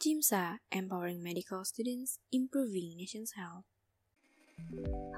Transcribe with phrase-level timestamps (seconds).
[0.00, 3.68] JIMSA, Empowering Medical Students, Improving Nation's Health.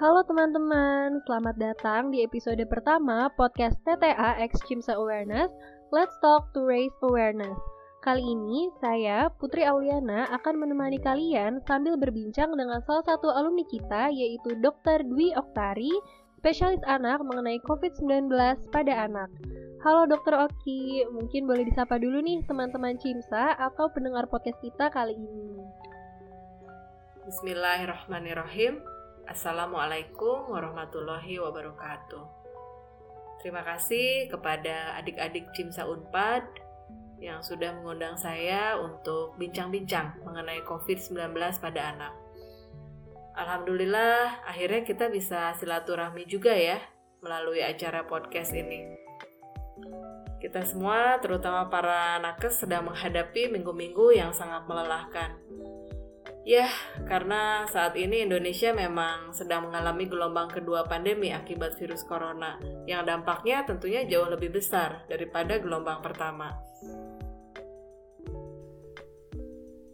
[0.03, 5.55] Halo teman-teman, selamat datang di episode pertama podcast TTA X JIMSA Awareness,
[5.95, 7.55] Let's Talk to Raise Awareness.
[8.03, 14.11] Kali ini, saya, Putri Auliana, akan menemani kalian sambil berbincang dengan salah satu alumni kita,
[14.11, 15.07] yaitu Dr.
[15.07, 15.95] Dwi Oktari,
[16.43, 18.35] spesialis anak mengenai COVID-19
[18.75, 19.31] pada anak.
[19.83, 25.19] Halo Dokter Oki, mungkin boleh disapa dulu nih teman-teman Cimsa atau pendengar podcast kita kali
[25.19, 25.59] ini.
[27.27, 28.79] Bismillahirrahmanirrahim.
[29.27, 32.23] Assalamualaikum warahmatullahi wabarakatuh.
[33.43, 36.47] Terima kasih kepada adik-adik Cimsa Unpad
[37.19, 42.15] yang sudah mengundang saya untuk bincang-bincang mengenai COVID-19 pada anak.
[43.35, 46.79] Alhamdulillah, akhirnya kita bisa silaturahmi juga ya
[47.19, 49.11] melalui acara podcast ini.
[50.43, 55.39] Kita semua, terutama para nakes, sedang menghadapi minggu-minggu yang sangat melelahkan.
[56.43, 56.67] Ya,
[57.07, 62.59] karena saat ini Indonesia memang sedang mengalami gelombang kedua pandemi akibat virus corona,
[62.91, 66.59] yang dampaknya tentunya jauh lebih besar daripada gelombang pertama.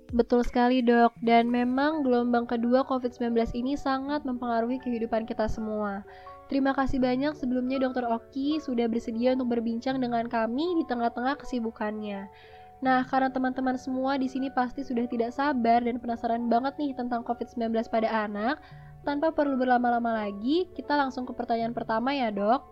[0.08, 6.00] Betul sekali dok, dan memang gelombang kedua COVID-19 ini sangat mempengaruhi kehidupan kita semua.
[6.48, 8.08] Terima kasih banyak sebelumnya Dr.
[8.08, 12.24] Oki sudah bersedia untuk berbincang dengan kami di tengah-tengah kesibukannya.
[12.80, 17.20] Nah, karena teman-teman semua di sini pasti sudah tidak sabar dan penasaran banget nih tentang
[17.20, 18.56] COVID-19 pada anak,
[19.04, 22.64] tanpa perlu berlama-lama lagi, kita langsung ke pertanyaan pertama ya dok.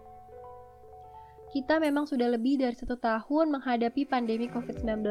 [1.52, 5.04] Kita memang sudah lebih dari satu tahun menghadapi pandemi COVID-19.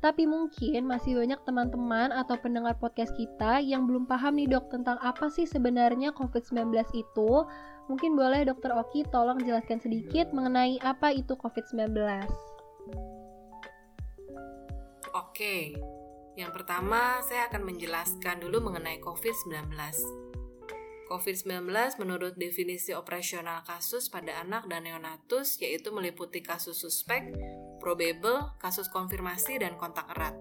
[0.00, 4.96] Tapi mungkin masih banyak teman-teman atau pendengar podcast kita yang belum paham nih dok tentang
[5.04, 7.30] apa sih sebenarnya COVID-19 itu
[7.90, 11.90] Mungkin boleh Dokter Oki tolong jelaskan sedikit mengenai apa itu COVID-19.
[15.10, 15.74] Oke,
[16.38, 19.74] yang pertama saya akan menjelaskan dulu mengenai COVID-19.
[21.10, 21.66] COVID-19
[21.98, 27.26] menurut definisi operasional kasus pada anak dan neonatus yaitu meliputi kasus suspek,
[27.80, 30.36] probable, kasus konfirmasi, dan kontak erat.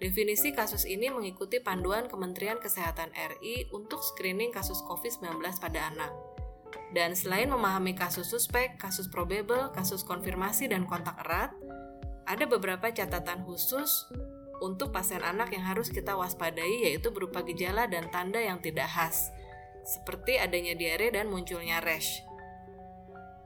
[0.00, 6.12] Definisi kasus ini mengikuti panduan Kementerian Kesehatan RI untuk screening kasus COVID-19 pada anak.
[6.92, 11.52] Dan selain memahami kasus suspek, kasus probable, kasus konfirmasi, dan kontak erat,
[12.24, 14.08] ada beberapa catatan khusus
[14.62, 19.32] untuk pasien anak yang harus kita waspadai yaitu berupa gejala dan tanda yang tidak khas,
[19.82, 22.22] seperti adanya diare dan munculnya rash.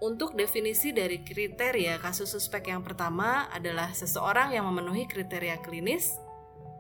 [0.05, 6.13] Untuk definisi dari kriteria kasus suspek yang pertama adalah seseorang yang memenuhi kriteria klinis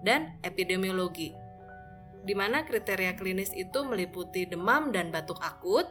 [0.05, 1.33] dan epidemiologi,
[2.21, 5.89] di mana kriteria klinis itu meliputi demam dan batuk akut,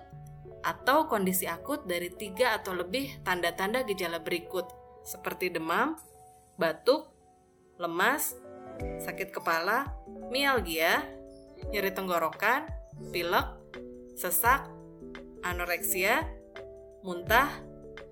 [0.61, 4.69] atau kondisi akut dari tiga atau lebih tanda-tanda gejala berikut,
[5.01, 5.97] seperti demam,
[6.61, 7.09] batuk,
[7.81, 8.37] lemas,
[9.01, 9.89] sakit kepala,
[10.29, 11.01] mialgia,
[11.73, 12.69] nyeri tenggorokan,
[13.09, 13.57] pilek,
[14.13, 14.69] sesak,
[15.41, 16.42] anoreksia,
[17.03, 17.51] muntah,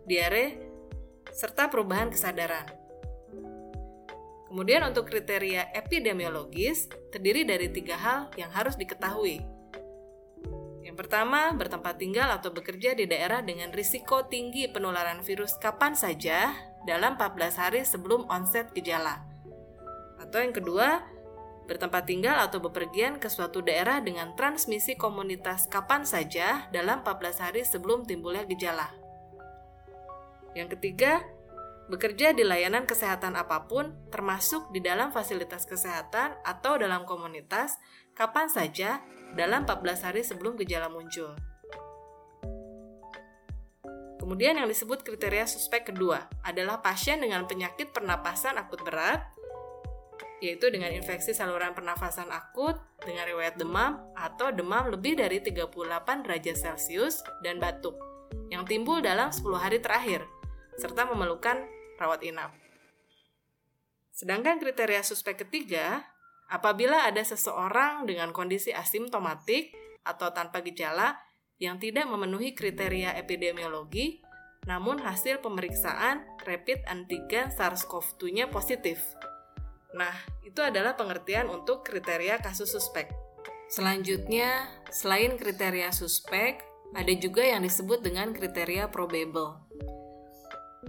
[0.06, 0.60] diare,
[1.32, 2.68] serta perubahan kesadaran.
[4.52, 9.40] Kemudian untuk kriteria epidemiologis terdiri dari tiga hal yang harus diketahui,
[10.92, 16.52] yang pertama, bertempat tinggal atau bekerja di daerah dengan risiko tinggi penularan virus kapan saja
[16.84, 19.24] dalam 14 hari sebelum onset gejala.
[20.20, 21.00] Atau yang kedua,
[21.70, 27.62] bertempat tinggal atau bepergian ke suatu daerah dengan transmisi komunitas kapan saja dalam 14 hari
[27.66, 28.92] sebelum timbulnya gejala.
[30.52, 31.24] Yang ketiga,
[31.88, 37.80] bekerja di layanan kesehatan apa pun, termasuk di dalam fasilitas kesehatan atau dalam komunitas,
[38.16, 39.00] kapan saja
[39.36, 41.36] dalam 14 hari sebelum gejala muncul.
[44.22, 49.26] Kemudian yang disebut kriteria suspek kedua adalah pasien dengan penyakit pernapasan akut berat,
[50.42, 52.76] yaitu dengan infeksi saluran pernafasan akut
[53.06, 57.96] dengan riwayat demam atau demam lebih dari 38 derajat Celcius dan batuk
[58.50, 60.26] yang timbul dalam 10 hari terakhir,
[60.76, 61.62] serta memerlukan
[62.02, 62.52] rawat inap.
[64.12, 66.04] Sedangkan kriteria suspek ketiga
[66.52, 69.72] Apabila ada seseorang dengan kondisi asimptomatik
[70.04, 71.16] atau tanpa gejala
[71.64, 74.20] yang tidak memenuhi kriteria epidemiologi,
[74.68, 79.00] namun hasil pemeriksaan rapid antigen SARS-CoV-2-nya positif.
[79.96, 83.12] Nah, itu adalah pengertian untuk kriteria kasus suspek.
[83.72, 86.60] Selanjutnya, selain kriteria suspek,
[86.92, 89.64] ada juga yang disebut dengan kriteria probable.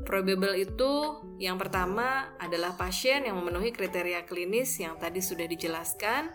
[0.03, 0.93] Probable itu
[1.39, 6.33] yang pertama adalah pasien yang memenuhi kriteria klinis yang tadi sudah dijelaskan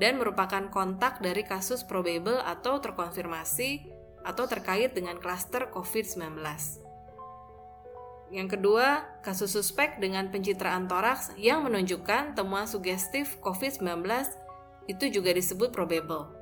[0.00, 3.84] dan merupakan kontak dari kasus probable atau terkonfirmasi
[4.24, 6.40] atau terkait dengan klaster COVID-19.
[8.32, 14.08] Yang kedua, kasus suspek dengan pencitraan toraks yang menunjukkan temuan sugestif COVID-19
[14.88, 16.32] itu juga disebut probable.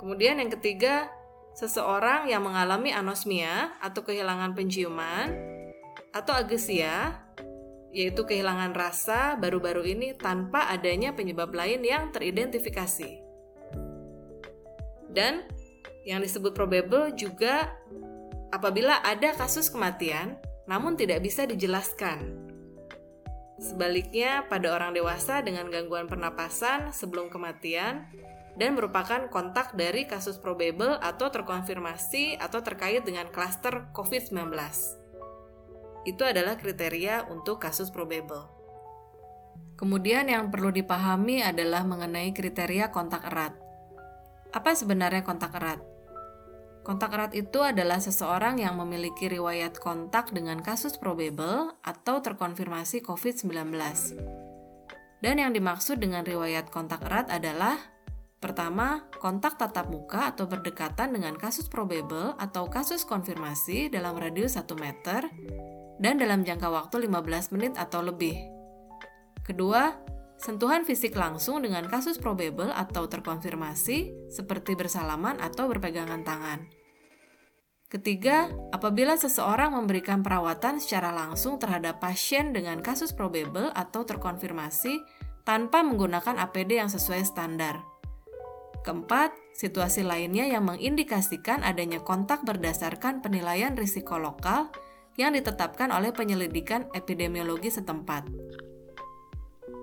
[0.00, 1.12] Kemudian yang ketiga,
[1.52, 5.36] seseorang yang mengalami anosmia atau kehilangan penciuman
[6.16, 7.28] atau agesia
[7.92, 13.20] yaitu kehilangan rasa baru-baru ini tanpa adanya penyebab lain yang teridentifikasi.
[15.12, 15.44] Dan
[16.04, 17.74] yang disebut probable juga
[18.52, 22.48] apabila ada kasus kematian namun tidak bisa dijelaskan.
[23.58, 28.06] Sebaliknya, pada orang dewasa dengan gangguan pernapasan sebelum kematian
[28.54, 34.54] dan merupakan kontak dari kasus probable atau terkonfirmasi atau terkait dengan klaster COVID-19.
[36.06, 38.46] Itu adalah kriteria untuk kasus probable.
[39.78, 43.54] Kemudian yang perlu dipahami adalah mengenai kriteria kontak erat.
[44.54, 45.97] Apa sebenarnya kontak erat?
[46.88, 53.76] Kontak erat itu adalah seseorang yang memiliki riwayat kontak dengan kasus probable atau terkonfirmasi COVID-19.
[55.20, 57.76] Dan yang dimaksud dengan riwayat kontak erat adalah
[58.38, 64.78] Pertama, kontak tatap muka atau berdekatan dengan kasus probable atau kasus konfirmasi dalam radius 1
[64.78, 65.26] meter
[65.98, 68.38] dan dalam jangka waktu 15 menit atau lebih.
[69.42, 69.90] Kedua,
[70.38, 76.77] sentuhan fisik langsung dengan kasus probable atau terkonfirmasi seperti bersalaman atau berpegangan tangan.
[77.88, 85.00] Ketiga, apabila seseorang memberikan perawatan secara langsung terhadap pasien dengan kasus probable atau terkonfirmasi
[85.48, 87.80] tanpa menggunakan APD yang sesuai standar.
[88.84, 94.68] Keempat, situasi lainnya yang mengindikasikan adanya kontak berdasarkan penilaian risiko lokal
[95.16, 98.28] yang ditetapkan oleh penyelidikan epidemiologi setempat.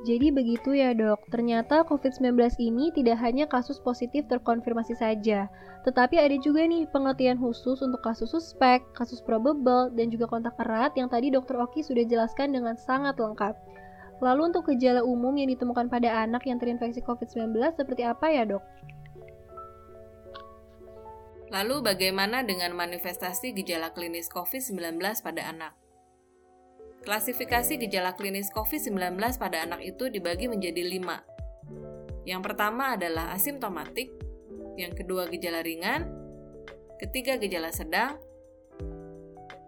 [0.05, 5.49] Jadi begitu ya dok, ternyata COVID-19 ini tidak hanya kasus positif terkonfirmasi saja,
[5.81, 10.93] tetapi ada juga nih pengertian khusus untuk kasus suspek, kasus probable, dan juga kontak erat
[10.93, 13.57] yang tadi dokter Oki sudah jelaskan dengan sangat lengkap.
[14.21, 18.61] Lalu untuk gejala umum yang ditemukan pada anak yang terinfeksi COVID-19 seperti apa ya dok?
[21.49, 25.84] Lalu bagaimana dengan manifestasi gejala klinis COVID-19 pada anak?
[27.05, 28.97] Klasifikasi gejala klinis COVID-19
[29.37, 31.21] pada anak itu dibagi menjadi lima.
[32.25, 34.09] Yang pertama adalah asimptomatik,
[34.73, 36.09] yang kedua gejala ringan,
[36.97, 38.17] ketiga gejala sedang,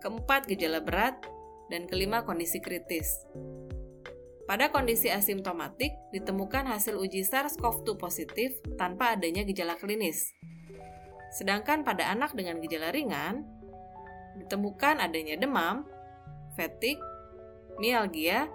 [0.01, 1.13] keempat gejala berat,
[1.69, 3.05] dan kelima kondisi kritis.
[4.49, 10.33] Pada kondisi asimptomatik, ditemukan hasil uji SARS-CoV-2 positif tanpa adanya gejala klinis.
[11.37, 13.45] Sedangkan pada anak dengan gejala ringan,
[14.41, 15.85] ditemukan adanya demam,
[16.55, 17.16] fatigue,
[17.77, 18.49] mialgia,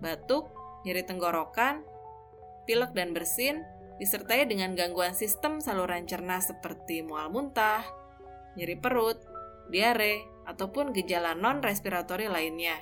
[0.00, 0.50] batuk,
[0.84, 1.84] nyeri tenggorokan,
[2.64, 3.64] pilek dan bersin,
[4.00, 7.84] disertai dengan gangguan sistem saluran cerna seperti mual muntah,
[8.56, 9.20] nyeri perut,
[9.68, 12.74] diare, ataupun gejala non-respiratori lainnya.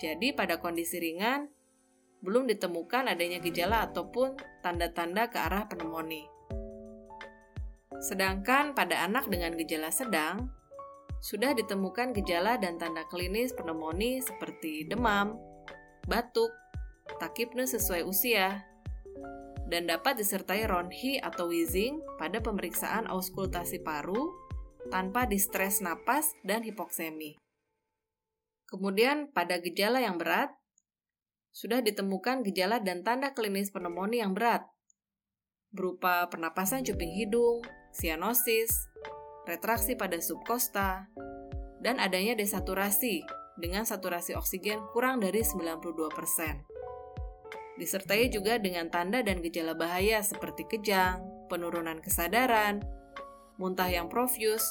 [0.00, 1.50] Jadi pada kondisi ringan,
[2.24, 6.28] belum ditemukan adanya gejala ataupun tanda-tanda ke arah pneumonia.
[8.00, 10.48] Sedangkan pada anak dengan gejala sedang,
[11.20, 15.36] sudah ditemukan gejala dan tanda klinis pneumonia seperti demam,
[16.08, 16.48] batuk,
[17.20, 18.64] takipne sesuai usia,
[19.68, 24.32] dan dapat disertai ronhi atau wheezing pada pemeriksaan auskultasi paru
[24.88, 27.38] tanpa distres napas dan hipoksemi.
[28.66, 30.50] Kemudian pada gejala yang berat,
[31.52, 34.64] sudah ditemukan gejala dan tanda klinis pneumonia yang berat,
[35.70, 37.62] berupa pernapasan cuping hidung,
[37.94, 38.70] sianosis,
[39.50, 41.10] retraksi pada subkosta,
[41.82, 43.26] dan adanya desaturasi
[43.58, 46.70] dengan saturasi oksigen kurang dari 92%.
[47.80, 52.84] Disertai juga dengan tanda dan gejala bahaya seperti kejang, penurunan kesadaran,
[53.56, 54.64] muntah yang profuse,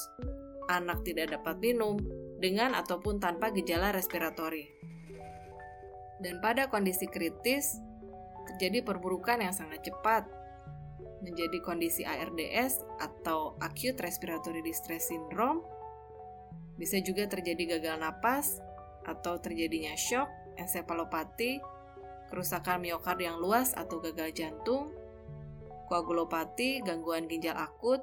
[0.70, 1.98] anak tidak dapat minum,
[2.38, 4.70] dengan ataupun tanpa gejala respiratori.
[6.22, 7.82] Dan pada kondisi kritis,
[8.54, 10.30] terjadi perburukan yang sangat cepat,
[11.20, 15.64] menjadi kondisi ARDS atau Acute Respiratory Distress Syndrome.
[16.80, 18.64] Bisa juga terjadi gagal napas
[19.04, 21.60] atau terjadinya shock, ensepalopati,
[22.32, 24.94] kerusakan miokard yang luas atau gagal jantung,
[25.92, 28.00] koagulopati, gangguan ginjal akut,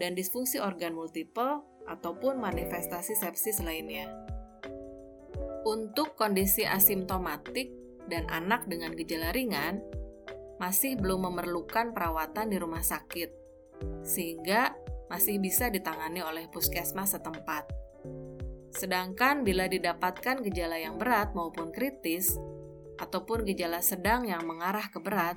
[0.00, 4.10] dan disfungsi organ multiple ataupun manifestasi sepsis lainnya.
[5.66, 7.70] Untuk kondisi asimptomatik
[8.06, 9.82] dan anak dengan gejala ringan,
[10.56, 13.30] masih belum memerlukan perawatan di rumah sakit,
[14.04, 14.72] sehingga
[15.06, 17.70] masih bisa ditangani oleh puskesmas setempat.
[18.74, 22.36] Sedangkan bila didapatkan gejala yang berat maupun kritis,
[22.96, 25.36] ataupun gejala sedang yang mengarah ke berat,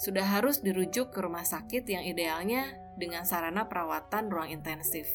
[0.00, 5.08] sudah harus dirujuk ke rumah sakit yang idealnya dengan sarana perawatan ruang intensif.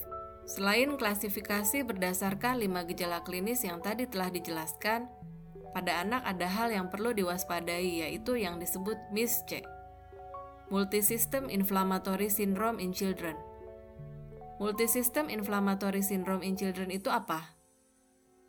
[0.48, 5.12] Selain klasifikasi berdasarkan lima gejala klinis yang tadi telah dijelaskan,
[5.78, 9.62] pada anak ada hal yang perlu diwaspadai yaitu yang disebut MIS-C.
[10.74, 13.38] Multisystem Inflammatory Syndrome in Children.
[14.58, 17.54] Multisystem Inflammatory Syndrome in Children itu apa?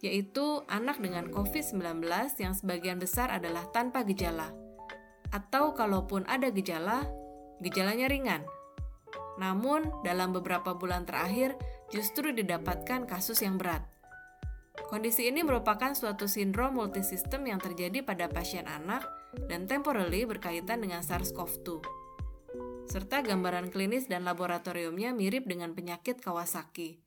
[0.01, 2.01] Yaitu anak dengan COVID-19
[2.41, 4.49] yang sebagian besar adalah tanpa gejala.
[5.29, 7.05] Atau kalaupun ada gejala,
[7.61, 8.41] gejalanya ringan.
[9.37, 11.61] Namun, dalam beberapa bulan terakhir
[11.93, 13.85] justru didapatkan kasus yang berat.
[14.87, 19.03] Kondisi ini merupakan suatu sindrom multisistem yang terjadi pada pasien anak
[19.51, 21.83] dan temporally berkaitan dengan SARS-CoV-2.
[22.87, 27.03] Serta gambaran klinis dan laboratoriumnya mirip dengan penyakit Kawasaki.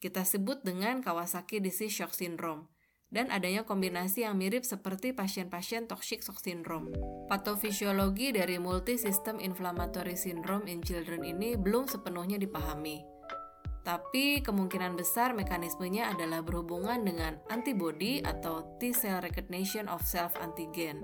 [0.00, 2.70] Kita sebut dengan Kawasaki Disease Shock Syndrome
[3.10, 6.94] dan adanya kombinasi yang mirip seperti pasien-pasien toxic shock syndrome.
[7.26, 13.02] Patofisiologi dari multisystem inflammatory syndrome in children ini belum sepenuhnya dipahami.
[13.90, 21.02] Tapi kemungkinan besar mekanismenya adalah berhubungan dengan antibody atau T-cell recognition of self-antigen.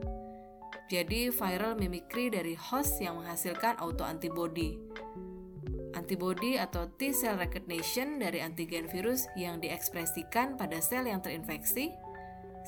[0.87, 4.79] Jadi viral mimicry dari host yang menghasilkan autoantibody.
[5.99, 11.91] Antibody atau T-cell recognition dari antigen virus yang diekspresikan pada sel yang terinfeksi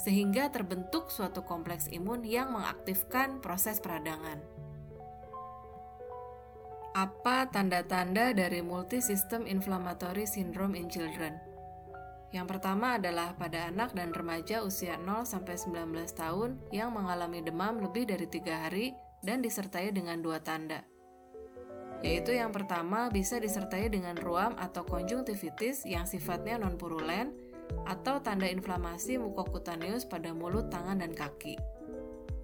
[0.03, 4.58] sehingga terbentuk suatu kompleks imun yang mengaktifkan proses peradangan.
[6.99, 11.39] Apa tanda-tanda dari multisystem inflammatory syndrome in children?
[12.35, 18.11] Yang pertama adalah pada anak dan remaja usia 0 19 tahun yang mengalami demam lebih
[18.11, 20.83] dari tiga hari dan disertai dengan dua tanda.
[22.03, 27.31] Yaitu yang pertama bisa disertai dengan ruam atau konjungtivitis yang sifatnya non-purulen
[27.87, 31.55] atau tanda inflamasi mukokutaneus pada mulut, tangan, dan kaki.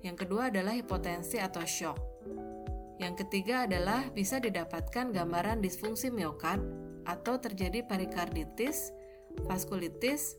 [0.07, 2.14] Yang kedua adalah hipotensi atau shock
[3.03, 6.63] yang ketiga adalah bisa didapatkan gambaran disfungsi miokard
[7.05, 8.95] atau terjadi perikarditis,
[9.45, 10.39] vaskulitis,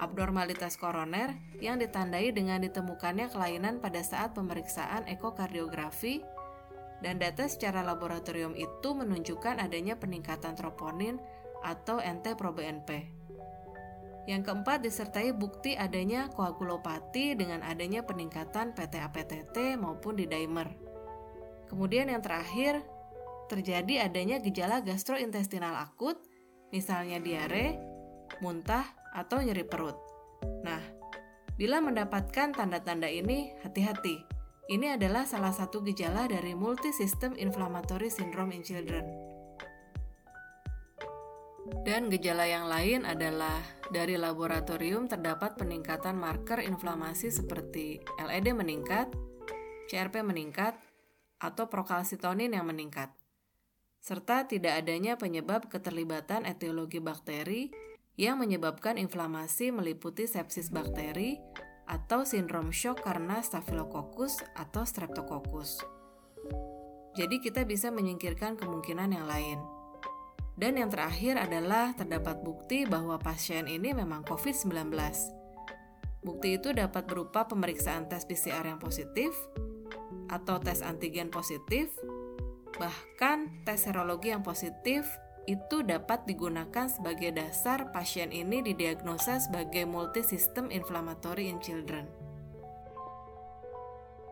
[0.00, 6.24] abnormalitas koroner yang ditandai dengan ditemukannya kelainan pada saat pemeriksaan ekokardiografi
[7.04, 11.20] dan data secara laboratorium itu menunjukkan adanya peningkatan troponin
[11.60, 13.20] atau NT-proBNP.
[14.28, 20.89] Yang keempat disertai bukti adanya koagulopati dengan adanya peningkatan PTA-PTT maupun di dimer.
[21.70, 22.82] Kemudian yang terakhir,
[23.46, 26.18] terjadi adanya gejala gastrointestinal akut,
[26.74, 27.78] misalnya diare,
[28.42, 28.82] muntah,
[29.14, 29.94] atau nyeri perut.
[30.66, 30.82] Nah,
[31.54, 34.18] bila mendapatkan tanda-tanda ini, hati-hati.
[34.70, 39.06] Ini adalah salah satu gejala dari multisystem inflammatory syndrome in children.
[41.86, 49.10] Dan gejala yang lain adalah dari laboratorium terdapat peningkatan marker inflamasi seperti LED meningkat,
[49.90, 50.78] CRP meningkat,
[51.40, 53.10] atau prokalsitonin yang meningkat,
[54.00, 57.72] serta tidak adanya penyebab keterlibatan etiologi bakteri
[58.20, 61.40] yang menyebabkan inflamasi meliputi sepsis bakteri
[61.88, 65.82] atau sindrom shock karena Staphylococcus atau Streptococcus.
[67.18, 69.58] Jadi kita bisa menyingkirkan kemungkinan yang lain.
[70.54, 75.39] Dan yang terakhir adalah terdapat bukti bahwa pasien ini memang COVID-19.
[76.20, 79.32] Bukti itu dapat berupa pemeriksaan tes PCR yang positif,
[80.30, 81.90] atau tes antigen positif,
[82.78, 85.08] bahkan tes serologi yang positif
[85.48, 92.06] itu dapat digunakan sebagai dasar pasien ini didiagnosa sebagai multisystem inflammatory in children.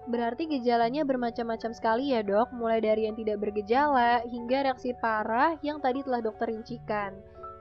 [0.09, 5.85] Berarti gejalanya bermacam-macam sekali ya dok, mulai dari yang tidak bergejala hingga reaksi parah yang
[5.85, 7.13] tadi telah dokter rincikan.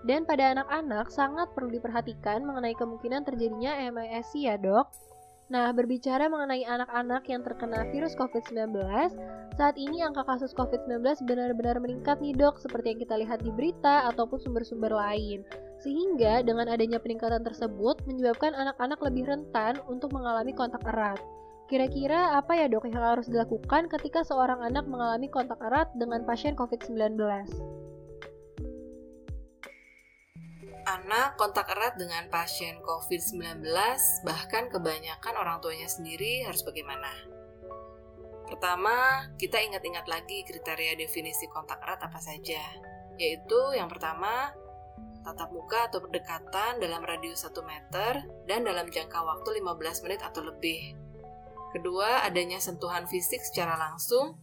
[0.05, 4.89] Dan pada anak-anak sangat perlu diperhatikan mengenai kemungkinan terjadinya MIS-C ya dok.
[5.47, 8.75] Nah, berbicara mengenai anak-anak yang terkena virus COVID-19,
[9.55, 14.11] saat ini angka kasus COVID-19 benar-benar meningkat nih dok, seperti yang kita lihat di berita
[14.11, 15.47] ataupun sumber-sumber lain.
[15.79, 21.17] Sehingga dengan adanya peningkatan tersebut menyebabkan anak-anak lebih rentan untuk mengalami kontak erat.
[21.71, 26.59] Kira-kira apa ya dok yang harus dilakukan ketika seorang anak mengalami kontak erat dengan pasien
[26.59, 27.15] COVID-19?
[30.97, 33.61] Anak kontak erat dengan pasien COVID-19,
[34.25, 37.09] bahkan kebanyakan orang tuanya sendiri harus bagaimana?
[38.47, 42.63] Pertama, kita ingat-ingat lagi kriteria definisi kontak erat apa saja,
[43.21, 44.49] yaitu yang pertama,
[45.21, 50.41] tatap muka atau berdekatan dalam radius 1 meter dan dalam jangka waktu 15 menit atau
[50.47, 50.95] lebih.
[51.75, 54.39] Kedua, adanya sentuhan fisik secara langsung.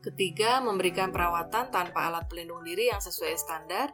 [0.00, 3.90] Ketiga, memberikan perawatan tanpa alat pelindung diri yang sesuai standar.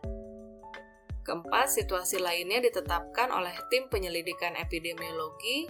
[1.21, 5.69] Keempat, situasi lainnya ditetapkan oleh tim penyelidikan epidemiologi.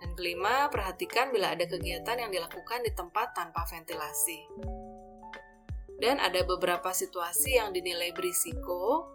[0.00, 4.48] Dan kelima, perhatikan bila ada kegiatan yang dilakukan di tempat tanpa ventilasi.
[6.00, 9.14] Dan ada beberapa situasi yang dinilai berisiko.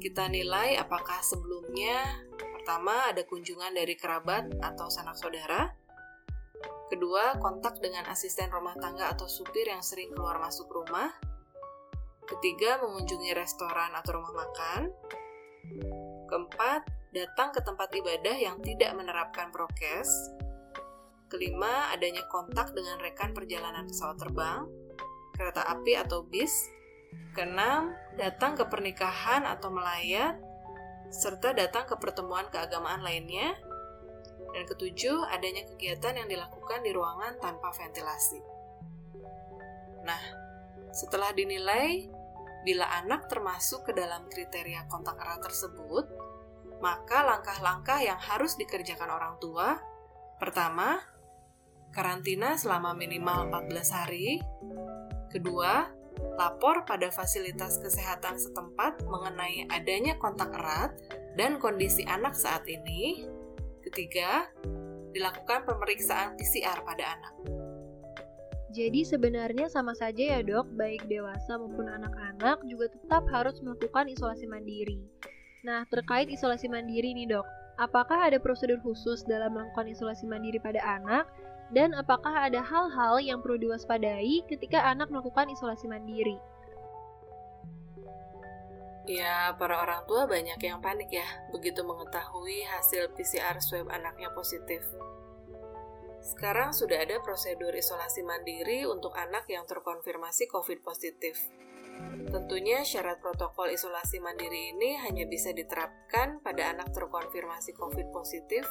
[0.00, 2.24] Kita nilai apakah sebelumnya
[2.56, 5.76] pertama ada kunjungan dari kerabat atau sanak saudara.
[6.88, 11.12] Kedua, kontak dengan asisten rumah tangga atau supir yang sering keluar masuk rumah.
[12.30, 14.94] Ketiga, mengunjungi restoran atau rumah makan.
[16.30, 20.08] Keempat, datang ke tempat ibadah yang tidak menerapkan prokes.
[21.26, 24.62] Kelima, adanya kontak dengan rekan perjalanan pesawat terbang
[25.40, 26.52] kereta api atau bis.
[27.32, 30.36] Keenam, datang ke pernikahan atau melayat,
[31.08, 33.56] serta datang ke pertemuan keagamaan lainnya.
[34.50, 38.42] Dan ketujuh, adanya kegiatan yang dilakukan di ruangan tanpa ventilasi.
[40.02, 40.22] Nah,
[40.90, 42.10] setelah dinilai,
[42.66, 46.04] bila anak termasuk ke dalam kriteria kontak erat tersebut,
[46.80, 49.76] maka langkah-langkah yang harus dikerjakan orang tua,
[50.40, 51.00] pertama,
[51.92, 54.40] karantina selama minimal 14 hari,
[55.30, 55.86] Kedua,
[56.34, 60.90] lapor pada fasilitas kesehatan setempat mengenai adanya kontak erat
[61.38, 63.30] dan kondisi anak saat ini.
[63.86, 64.50] Ketiga,
[65.14, 67.59] dilakukan pemeriksaan PCR pada anak.
[68.70, 74.46] Jadi sebenarnya sama saja ya dok, baik dewasa maupun anak-anak juga tetap harus melakukan isolasi
[74.46, 75.02] mandiri.
[75.66, 77.42] Nah, terkait isolasi mandiri nih dok,
[77.82, 81.26] apakah ada prosedur khusus dalam melakukan isolasi mandiri pada anak
[81.74, 86.38] dan apakah ada hal-hal yang perlu diwaspadai ketika anak melakukan isolasi mandiri?
[89.10, 94.86] Ya, para orang tua banyak yang panik ya begitu mengetahui hasil PCR swab anaknya positif.
[96.20, 101.36] Sekarang sudah ada prosedur isolasi mandiri untuk anak yang terkonfirmasi COVID positif.
[102.30, 108.64] Tentunya syarat protokol isolasi mandiri ini hanya bisa diterapkan pada anak terkonfirmasi COVID positif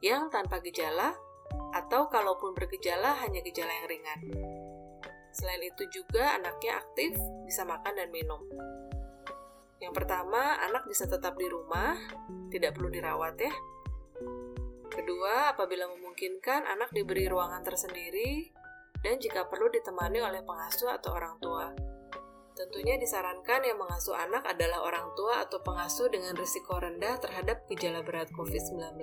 [0.00, 1.14] yang tanpa gejala
[1.72, 4.20] atau kalaupun bergejala hanya gejala yang ringan.
[5.36, 7.12] Selain itu juga anaknya aktif,
[7.44, 8.40] bisa makan dan minum.
[9.76, 11.92] Yang pertama, anak bisa tetap di rumah,
[12.48, 13.52] tidak perlu dirawat ya.
[14.96, 18.48] Kedua, apabila memungkinkan, anak diberi ruangan tersendiri
[19.04, 21.68] dan jika perlu ditemani oleh pengasuh atau orang tua.
[22.56, 28.00] Tentunya disarankan yang mengasuh anak adalah orang tua atau pengasuh dengan risiko rendah terhadap gejala
[28.00, 28.96] berat COVID-19.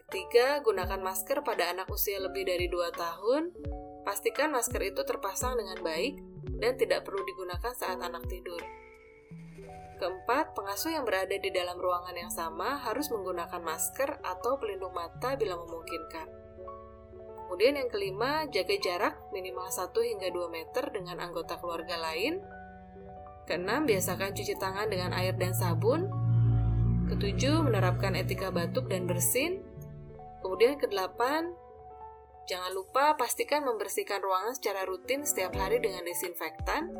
[0.00, 3.52] Ketiga, gunakan masker pada anak usia lebih dari 2 tahun.
[4.08, 6.16] Pastikan masker itu terpasang dengan baik
[6.56, 8.64] dan tidak perlu digunakan saat anak tidur.
[9.98, 15.34] Keempat, pengasuh yang berada di dalam ruangan yang sama harus menggunakan masker atau pelindung mata
[15.34, 16.30] bila memungkinkan.
[17.48, 22.38] Kemudian yang kelima, jaga jarak minimal 1 hingga 2 meter dengan anggota keluarga lain.
[23.50, 26.06] Keenam, biasakan cuci tangan dengan air dan sabun.
[27.10, 29.64] Ketujuh, menerapkan etika batuk dan bersin.
[30.44, 31.50] Kemudian kedelapan,
[32.46, 36.94] jangan lupa pastikan membersihkan ruangan secara rutin setiap hari dengan desinfektan,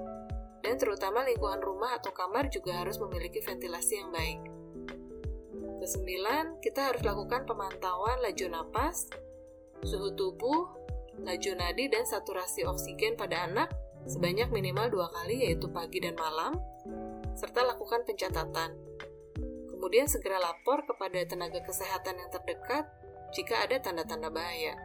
[0.69, 4.41] dan terutama lingkungan rumah atau kamar juga harus memiliki ventilasi yang baik.
[5.81, 9.09] Kesembilan, kita harus lakukan pemantauan laju napas,
[9.81, 10.69] suhu tubuh,
[11.25, 13.73] laju nadi, dan saturasi oksigen pada anak
[14.05, 16.61] sebanyak minimal dua kali yaitu pagi dan malam,
[17.33, 18.77] serta lakukan pencatatan.
[19.73, 22.85] Kemudian segera lapor kepada tenaga kesehatan yang terdekat
[23.33, 24.77] jika ada tanda-tanda bahaya.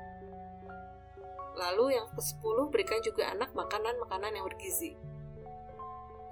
[1.59, 4.95] Lalu yang ke-10 berikan juga anak makanan-makanan yang bergizi.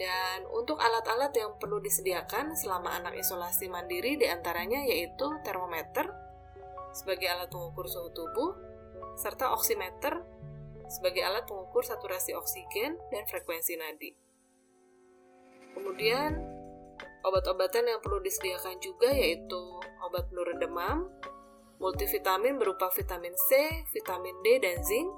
[0.01, 6.09] Dan untuk alat-alat yang perlu disediakan selama anak isolasi mandiri di antaranya yaitu termometer
[6.89, 8.57] sebagai alat pengukur suhu tubuh,
[9.13, 10.25] serta oximeter
[10.89, 14.11] sebagai alat pengukur saturasi oksigen dan frekuensi nadi.
[15.77, 16.33] Kemudian,
[17.21, 19.61] obat-obatan yang perlu disediakan juga yaitu
[20.01, 21.13] obat penurun demam,
[21.77, 25.13] multivitamin berupa vitamin C, vitamin D, dan zinc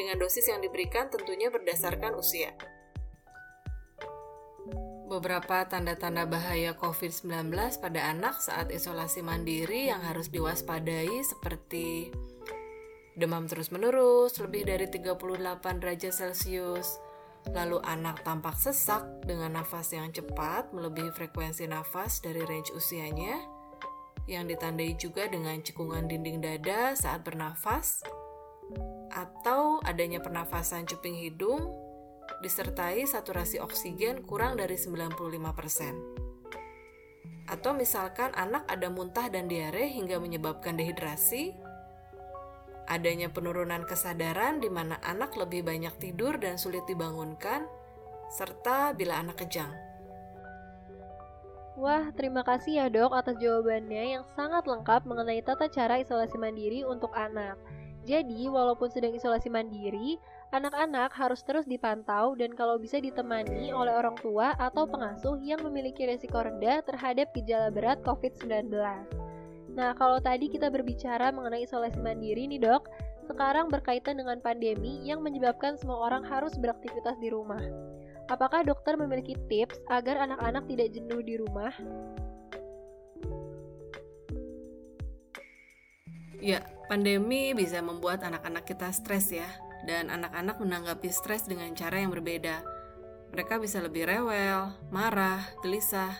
[0.00, 2.56] dengan dosis yang diberikan tentunya berdasarkan usia.
[5.12, 7.52] Beberapa tanda-tanda bahaya COVID-19
[7.84, 12.08] pada anak saat isolasi mandiri yang harus diwaspadai seperti
[13.12, 15.20] demam terus-menerus lebih dari 38
[15.84, 16.96] derajat Celcius,
[17.52, 23.36] lalu anak tampak sesak dengan nafas yang cepat melebihi frekuensi nafas dari range usianya,
[24.24, 28.00] yang ditandai juga dengan cekungan dinding dada saat bernafas,
[29.12, 31.81] atau adanya pernafasan cuping hidung,
[32.40, 37.50] disertai saturasi oksigen kurang dari 95%.
[37.50, 41.52] Atau misalkan anak ada muntah dan diare hingga menyebabkan dehidrasi,
[42.88, 47.68] adanya penurunan kesadaran di mana anak lebih banyak tidur dan sulit dibangunkan,
[48.32, 49.92] serta bila anak kejang.
[51.72, 56.84] Wah, terima kasih ya dok atas jawabannya yang sangat lengkap mengenai tata cara isolasi mandiri
[56.84, 57.56] untuk anak.
[58.04, 60.20] Jadi, walaupun sedang isolasi mandiri,
[60.52, 66.04] Anak-anak harus terus dipantau dan kalau bisa ditemani oleh orang tua atau pengasuh yang memiliki
[66.04, 68.68] resiko rendah terhadap gejala berat COVID-19.
[69.72, 72.84] Nah, kalau tadi kita berbicara mengenai isolasi mandiri nih dok,
[73.24, 77.64] sekarang berkaitan dengan pandemi yang menyebabkan semua orang harus beraktivitas di rumah.
[78.28, 81.72] Apakah dokter memiliki tips agar anak-anak tidak jenuh di rumah?
[86.44, 86.60] Ya,
[86.92, 89.48] pandemi bisa membuat anak-anak kita stres ya
[89.86, 92.62] dan anak-anak menanggapi stres dengan cara yang berbeda.
[93.32, 96.12] Mereka bisa lebih rewel, marah, gelisah,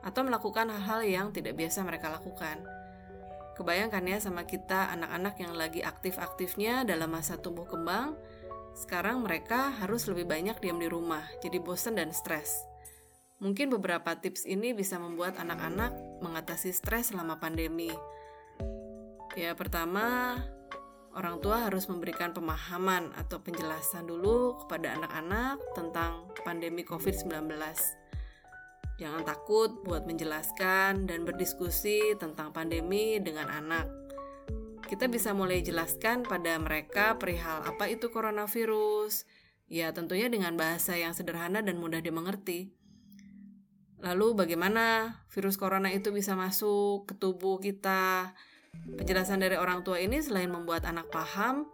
[0.00, 2.62] atau melakukan hal-hal yang tidak biasa mereka lakukan.
[3.58, 8.16] Kebayangkan ya sama kita anak-anak yang lagi aktif-aktifnya dalam masa tumbuh kembang,
[8.72, 12.64] sekarang mereka harus lebih banyak diam di rumah, jadi bosan dan stres.
[13.40, 15.92] Mungkin beberapa tips ini bisa membuat anak-anak
[16.24, 17.92] mengatasi stres selama pandemi.
[19.32, 20.36] Ya, pertama,
[21.14, 27.50] orang tua harus memberikan pemahaman atau penjelasan dulu kepada anak-anak tentang pandemi COVID-19.
[29.00, 33.88] Jangan takut buat menjelaskan dan berdiskusi tentang pandemi dengan anak.
[34.84, 39.24] Kita bisa mulai jelaskan pada mereka perihal apa itu coronavirus,
[39.70, 42.74] ya tentunya dengan bahasa yang sederhana dan mudah dimengerti.
[44.00, 48.32] Lalu bagaimana virus corona itu bisa masuk ke tubuh kita,
[49.00, 51.64] Penjelasan dari orang tua ini selain membuat anak paham,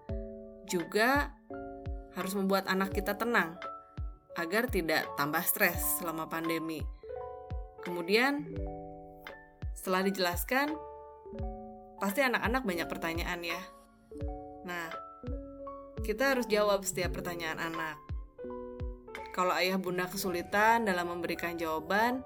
[0.71, 1.35] juga
[2.15, 3.59] harus membuat anak kita tenang
[4.39, 6.87] agar tidak tambah stres selama pandemi.
[7.83, 8.47] Kemudian,
[9.75, 10.71] setelah dijelaskan,
[11.99, 13.63] pasti anak-anak banyak pertanyaan ya.
[14.63, 14.87] Nah,
[16.07, 17.99] kita harus jawab setiap pertanyaan anak.
[19.35, 22.23] Kalau ayah bunda kesulitan dalam memberikan jawaban,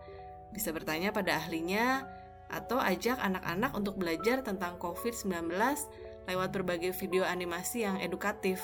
[0.53, 2.05] bisa bertanya pada ahlinya
[2.51, 5.55] atau ajak anak-anak untuk belajar tentang COVID-19
[6.29, 8.61] lewat berbagai video animasi yang edukatif.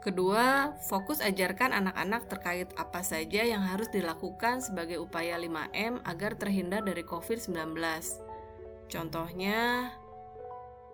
[0.00, 6.80] Kedua, fokus ajarkan anak-anak terkait apa saja yang harus dilakukan sebagai upaya 5M agar terhindar
[6.80, 7.76] dari COVID-19.
[8.88, 9.92] Contohnya,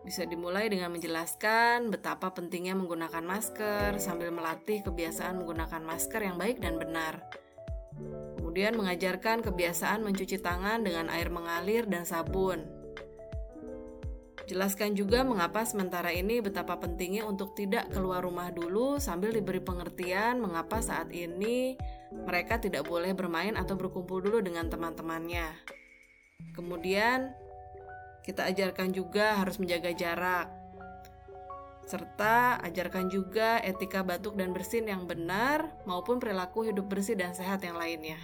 [0.03, 6.59] bisa dimulai dengan menjelaskan betapa pentingnya menggunakan masker sambil melatih kebiasaan menggunakan masker yang baik
[6.59, 7.23] dan benar.
[8.57, 12.65] Kemudian mengajarkan kebiasaan mencuci tangan dengan air mengalir dan sabun.
[14.49, 20.41] Jelaskan juga mengapa sementara ini betapa pentingnya untuk tidak keluar rumah dulu sambil diberi pengertian
[20.41, 21.77] mengapa saat ini
[22.09, 25.53] mereka tidak boleh bermain atau berkumpul dulu dengan teman-temannya.
[26.57, 27.37] Kemudian,
[28.25, 30.49] kita ajarkan juga harus menjaga jarak,
[31.85, 37.61] serta ajarkan juga etika batuk dan bersin yang benar maupun perilaku hidup bersih dan sehat
[37.61, 38.17] yang lainnya.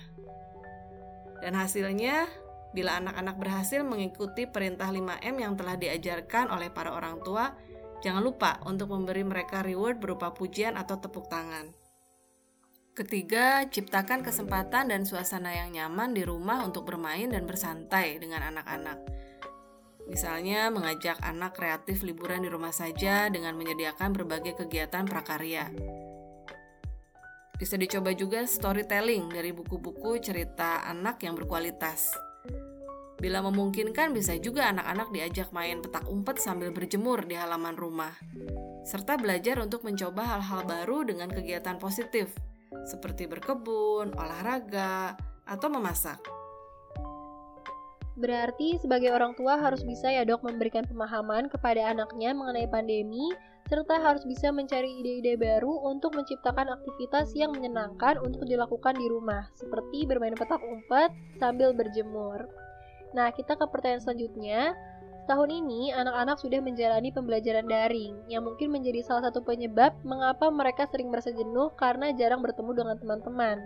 [1.43, 2.31] Dan hasilnya,
[2.71, 7.51] bila anak-anak berhasil mengikuti perintah 5M yang telah diajarkan oleh para orang tua,
[8.01, 11.75] jangan lupa untuk memberi mereka reward berupa pujian atau tepuk tangan.
[12.93, 19.01] Ketiga, ciptakan kesempatan dan suasana yang nyaman di rumah untuk bermain dan bersantai dengan anak-anak.
[20.13, 25.73] Misalnya, mengajak anak kreatif liburan di rumah saja dengan menyediakan berbagai kegiatan prakarya.
[27.57, 32.13] Bisa dicoba juga storytelling dari buku-buku cerita anak yang berkualitas.
[33.23, 38.11] Bila memungkinkan, bisa juga anak-anak diajak main petak umpet sambil berjemur di halaman rumah,
[38.83, 42.35] serta belajar untuk mencoba hal-hal baru dengan kegiatan positif,
[42.83, 45.15] seperti berkebun, olahraga,
[45.47, 46.19] atau memasak.
[48.19, 53.33] Berarti sebagai orang tua harus bisa ya dok memberikan pemahaman kepada anaknya mengenai pandemi
[53.69, 59.49] serta harus bisa mencari ide-ide baru untuk menciptakan aktivitas yang menyenangkan untuk dilakukan di rumah,
[59.55, 62.47] seperti bermain petak umpet sambil berjemur.
[63.13, 64.73] Nah, kita ke pertanyaan selanjutnya.
[65.23, 70.91] Tahun ini, anak-anak sudah menjalani pembelajaran daring, yang mungkin menjadi salah satu penyebab mengapa mereka
[70.91, 73.57] sering merasa jenuh karena jarang bertemu dengan teman-teman.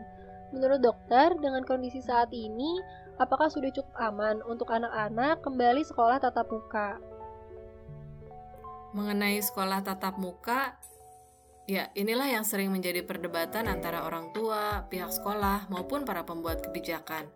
[0.52, 2.76] Menurut dokter, dengan kondisi saat ini,
[3.16, 7.15] apakah sudah cukup aman untuk anak-anak kembali sekolah tatap muka?
[8.96, 10.72] Mengenai sekolah tatap muka,
[11.68, 17.28] ya inilah yang sering menjadi perdebatan antara orang tua, pihak sekolah, maupun para pembuat kebijakan.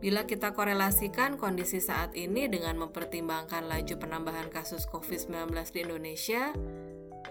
[0.00, 6.56] Bila kita korelasikan kondisi saat ini dengan mempertimbangkan laju penambahan kasus COVID-19 di Indonesia,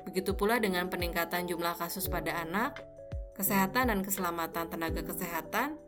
[0.06, 2.78] begitu pula dengan peningkatan jumlah kasus pada anak,
[3.34, 5.82] kesehatan dan keselamatan tenaga kesehatan,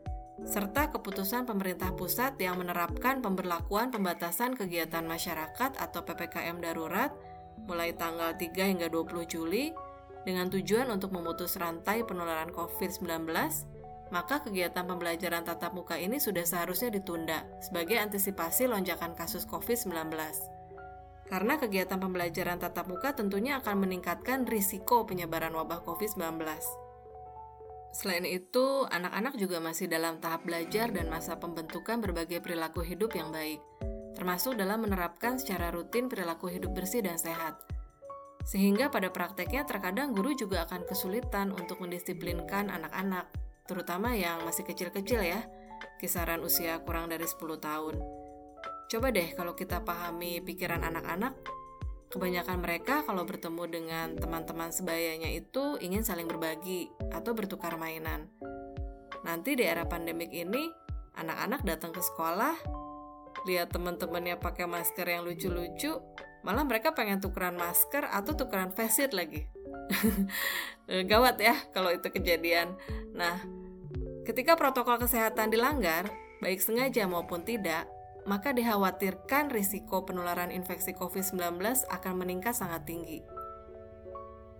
[0.45, 7.09] serta keputusan pemerintah pusat yang menerapkan pemberlakuan pembatasan kegiatan masyarakat atau PPKM darurat
[7.65, 9.73] mulai tanggal 3 hingga 20 Juli
[10.27, 13.31] dengan tujuan untuk memutus rantai penularan COVID-19,
[14.11, 20.11] maka kegiatan pembelajaran tatap muka ini sudah seharusnya ditunda sebagai antisipasi lonjakan kasus COVID-19.
[21.27, 26.39] Karena kegiatan pembelajaran tatap muka tentunya akan meningkatkan risiko penyebaran wabah COVID-19.
[27.91, 33.33] Selain itu, anak-anak juga masih dalam tahap belajar dan masa pembentukan berbagai perilaku hidup yang
[33.33, 33.59] baik,
[34.17, 37.61] termasuk dalam menerapkan secara rutin perilaku hidup bersih dan sehat.
[38.49, 43.29] Sehingga pada prakteknya terkadang guru juga akan kesulitan untuk mendisiplinkan anak-anak,
[43.69, 45.45] terutama yang masih kecil-kecil ya,
[46.01, 48.01] kisaran usia kurang dari 10 tahun.
[48.89, 51.37] Coba deh kalau kita pahami pikiran anak-anak,
[52.07, 58.31] Kebanyakan mereka kalau bertemu dengan teman-teman sebayanya itu ingin saling berbagi atau bertukar mainan.
[59.27, 60.71] Nanti di era pandemik ini,
[61.19, 62.55] anak-anak datang ke sekolah,
[63.45, 65.99] lihat teman-temannya pakai masker yang lucu-lucu,
[66.41, 69.45] malah mereka pengen tukeran masker atau tukeran face sheet lagi.
[71.11, 72.73] Gawat ya kalau itu kejadian.
[73.13, 73.43] Nah,
[74.23, 76.07] ketika protokol kesehatan dilanggar,
[76.39, 77.85] baik sengaja maupun tidak,
[78.27, 83.23] maka dikhawatirkan risiko penularan infeksi COVID-19 akan meningkat sangat tinggi.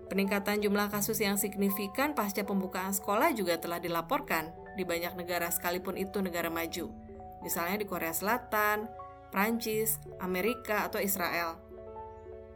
[0.08, 6.00] Peningkatan jumlah kasus yang signifikan pasca pembukaan sekolah juga telah dilaporkan di banyak negara sekalipun
[6.00, 6.96] itu negara maju,
[7.42, 8.88] misalnya di Korea Selatan,
[9.30, 11.60] Prancis, Amerika, atau Israel.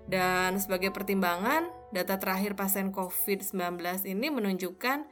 [0.08, 5.08] Dan sebagai pertimbangan, data terakhir pasien COVID-19 ini menunjukkan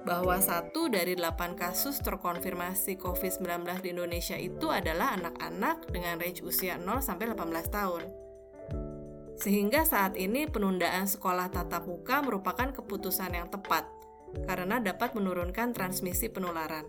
[0.00, 6.80] bahwa satu dari delapan kasus terkonfirmasi COVID-19 di Indonesia itu adalah anak-anak dengan range usia
[6.80, 8.02] 0 sampai 18 tahun.
[9.40, 13.88] Sehingga saat ini penundaan sekolah tatap muka merupakan keputusan yang tepat
[14.44, 16.84] karena dapat menurunkan transmisi penularan.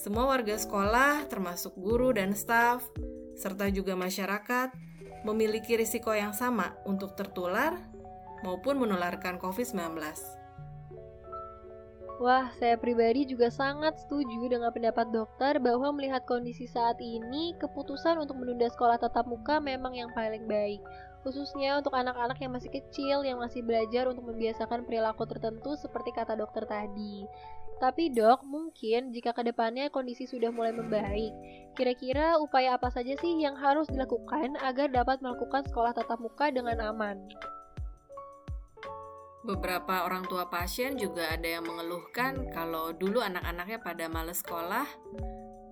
[0.00, 2.80] Semua warga sekolah, termasuk guru dan staf,
[3.36, 4.72] serta juga masyarakat,
[5.28, 7.76] memiliki risiko yang sama untuk tertular
[8.40, 10.00] maupun menularkan COVID-19.
[12.16, 18.16] Wah, saya pribadi juga sangat setuju dengan pendapat dokter bahwa melihat kondisi saat ini, keputusan
[18.24, 20.80] untuk menunda sekolah tatap muka memang yang paling baik.
[21.20, 26.32] Khususnya untuk anak-anak yang masih kecil, yang masih belajar untuk membiasakan perilaku tertentu seperti kata
[26.40, 27.28] dokter tadi.
[27.80, 31.32] Tapi dok, mungkin jika ke depannya kondisi sudah mulai membaik,
[31.72, 36.76] kira-kira upaya apa saja sih yang harus dilakukan agar dapat melakukan sekolah tatap muka dengan
[36.92, 37.16] aman?
[39.48, 44.84] Beberapa orang tua pasien juga ada yang mengeluhkan kalau dulu anak-anaknya pada males sekolah,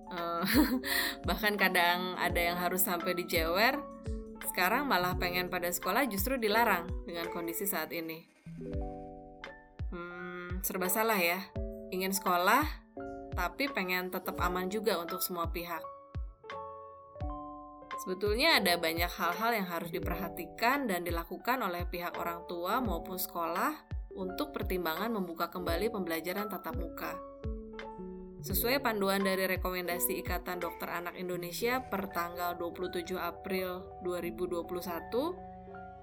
[0.09, 0.41] uh,
[1.29, 3.77] bahkan kadang ada yang harus sampai dijewer.
[4.49, 8.25] Sekarang malah pengen pada sekolah justru dilarang dengan kondisi saat ini.
[9.93, 11.68] Hmm, serba salah ya.
[11.89, 12.61] Ingin sekolah,
[13.33, 15.81] tapi pengen tetap aman juga untuk semua pihak.
[18.05, 23.73] Sebetulnya ada banyak hal-hal yang harus diperhatikan dan dilakukan oleh pihak orang tua maupun sekolah
[24.13, 27.17] untuk pertimbangan membuka kembali pembelajaran tatap muka.
[28.39, 35.48] Sesuai panduan dari rekomendasi Ikatan Dokter Anak Indonesia per tanggal 27 April 2021,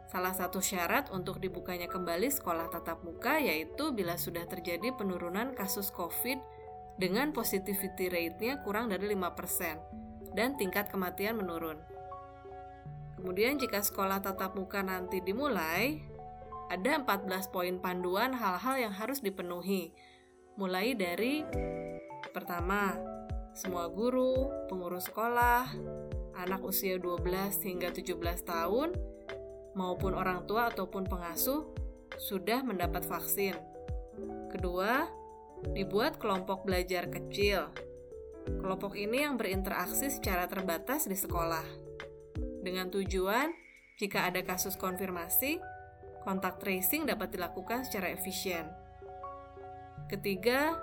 [0.07, 5.90] salah satu syarat untuk dibukanya kembali sekolah tatap muka yaitu bila sudah terjadi penurunan kasus
[5.90, 6.38] COVID
[6.97, 11.77] dengan positivity rate-nya kurang dari 5%, dan tingkat kematian menurun.
[13.21, 16.01] Kemudian jika sekolah tatap muka nanti dimulai,
[16.73, 19.92] ada 14 poin panduan hal-hal yang harus dipenuhi.
[20.57, 21.45] Mulai dari
[22.33, 22.97] pertama,
[23.53, 25.69] semua guru, pengurus sekolah,
[26.37, 28.92] anak usia 12 hingga 17 tahun,
[29.77, 31.69] maupun orang tua ataupun pengasuh
[32.17, 33.55] sudah mendapat vaksin.
[34.49, 35.05] Kedua,
[35.77, 37.69] dibuat kelompok belajar kecil
[38.47, 41.67] Kelompok ini yang berinteraksi secara terbatas di sekolah.
[42.62, 43.51] Dengan tujuan,
[43.99, 45.59] jika ada kasus konfirmasi,
[46.23, 48.71] kontak tracing dapat dilakukan secara efisien.
[50.07, 50.79] Ketiga,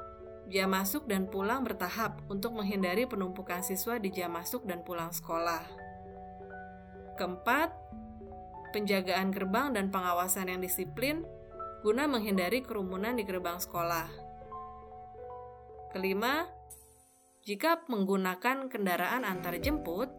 [0.52, 5.64] jam masuk dan pulang bertahap untuk menghindari penumpukan siswa di jam masuk dan pulang sekolah.
[7.16, 7.72] Keempat,
[8.74, 11.22] penjagaan gerbang dan pengawasan yang disiplin
[11.86, 14.10] guna menghindari kerumunan di gerbang sekolah.
[15.94, 16.50] Kelima,
[17.46, 20.10] jika menggunakan kendaraan antar jemput,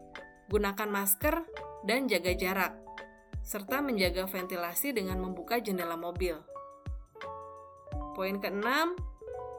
[0.47, 1.43] gunakan masker
[1.83, 2.73] dan jaga jarak,
[3.43, 6.39] serta menjaga ventilasi dengan membuka jendela mobil.
[8.15, 8.95] Poin keenam,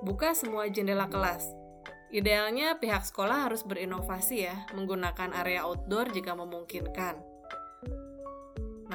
[0.01, 1.45] buka semua jendela kelas.
[2.15, 7.36] Idealnya pihak sekolah harus berinovasi ya, menggunakan area outdoor jika memungkinkan.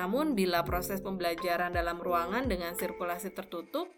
[0.02, 3.94] Namun bila proses pembelajaran dalam ruangan dengan sirkulasi tertutup,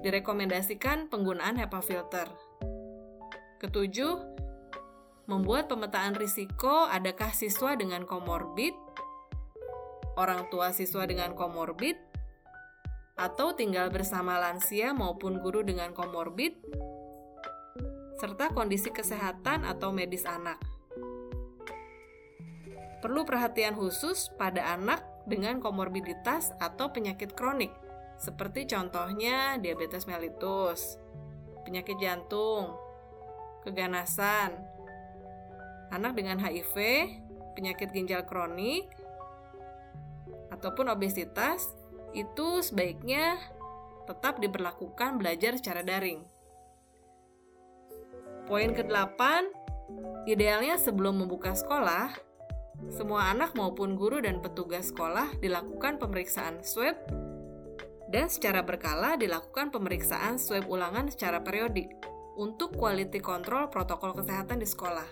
[0.00, 2.24] direkomendasikan penggunaan HEPA filter
[3.60, 4.16] Ketujuh,
[5.28, 8.72] membuat pemetaan risiko adakah siswa dengan komorbid,
[10.16, 12.00] orang tua siswa dengan komorbid,
[13.20, 16.56] atau tinggal bersama lansia maupun guru dengan komorbid,
[18.18, 20.56] serta kondisi kesehatan atau medis anak.
[23.02, 27.70] perlu perhatian khusus pada anak dengan komorbiditas atau penyakit kronik,
[28.18, 30.98] seperti contohnya diabetes mellitus,
[31.62, 32.74] penyakit jantung,
[33.62, 34.58] keganasan,
[35.94, 36.74] anak dengan HIV,
[37.54, 38.90] penyakit ginjal kronik,
[40.50, 41.72] ataupun obesitas,
[42.12, 43.40] itu sebaiknya
[44.04, 46.26] tetap diberlakukan belajar secara daring.
[48.50, 49.20] Poin ke-8,
[50.26, 52.12] idealnya sebelum membuka sekolah,
[52.92, 56.96] semua anak maupun guru dan petugas sekolah dilakukan pemeriksaan swab
[58.12, 61.88] dan secara berkala dilakukan pemeriksaan swab ulangan secara periodik
[62.36, 65.08] untuk quality control protokol kesehatan di sekolah.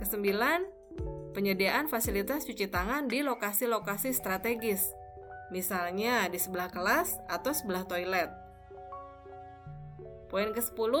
[0.00, 0.66] Kesembilan,
[1.36, 4.92] penyediaan fasilitas cuci tangan di lokasi-lokasi strategis,
[5.52, 8.28] misalnya di sebelah kelas atau sebelah toilet.
[10.32, 10.92] Poin ke-10,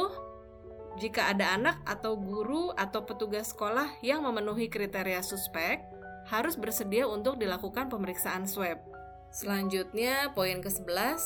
[1.00, 5.80] jika ada anak atau guru atau petugas sekolah yang memenuhi kriteria suspek,
[6.28, 8.78] harus bersedia untuk dilakukan pemeriksaan swab.
[9.32, 11.18] Selanjutnya, poin ke-11,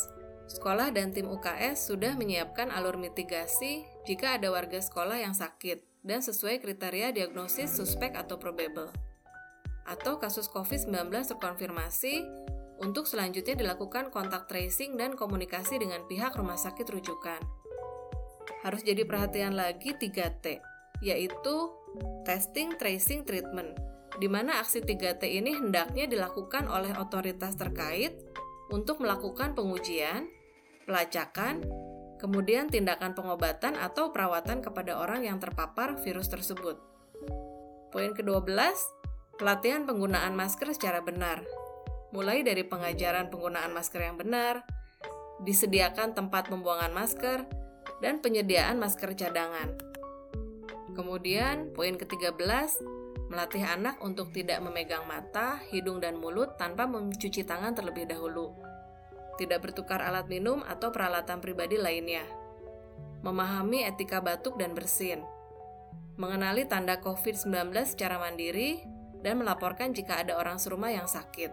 [0.47, 6.23] sekolah dan tim UKS sudah menyiapkan alur mitigasi jika ada warga sekolah yang sakit dan
[6.23, 8.95] sesuai kriteria diagnosis suspek atau probable.
[9.83, 12.23] Atau kasus COVID-19 terkonfirmasi,
[12.79, 17.56] untuk selanjutnya dilakukan kontak tracing dan komunikasi dengan pihak rumah sakit rujukan
[18.67, 20.59] harus jadi perhatian lagi 3T,
[20.99, 21.71] yaitu
[22.27, 23.79] testing, tracing, treatment,
[24.19, 28.19] di mana aksi 3T ini hendaknya dilakukan oleh otoritas terkait
[28.75, 30.27] untuk melakukan pengujian,
[30.83, 31.63] pelacakan,
[32.19, 36.75] kemudian tindakan pengobatan atau perawatan kepada orang yang terpapar virus tersebut.
[37.95, 38.51] Poin ke-12,
[39.39, 41.47] pelatihan penggunaan masker secara benar.
[42.11, 44.67] Mulai dari pengajaran penggunaan masker yang benar,
[45.47, 47.47] disediakan tempat pembuangan masker,
[48.01, 49.77] dan penyediaan masker cadangan.
[50.97, 52.81] Kemudian, poin ke-13,
[53.29, 58.55] melatih anak untuk tidak memegang mata, hidung, dan mulut tanpa mencuci tangan terlebih dahulu.
[59.37, 62.25] Tidak bertukar alat minum atau peralatan pribadi lainnya.
[63.21, 65.21] Memahami etika batuk dan bersin.
[66.17, 68.81] Mengenali tanda COVID-19 secara mandiri
[69.21, 71.53] dan melaporkan jika ada orang serumah yang sakit.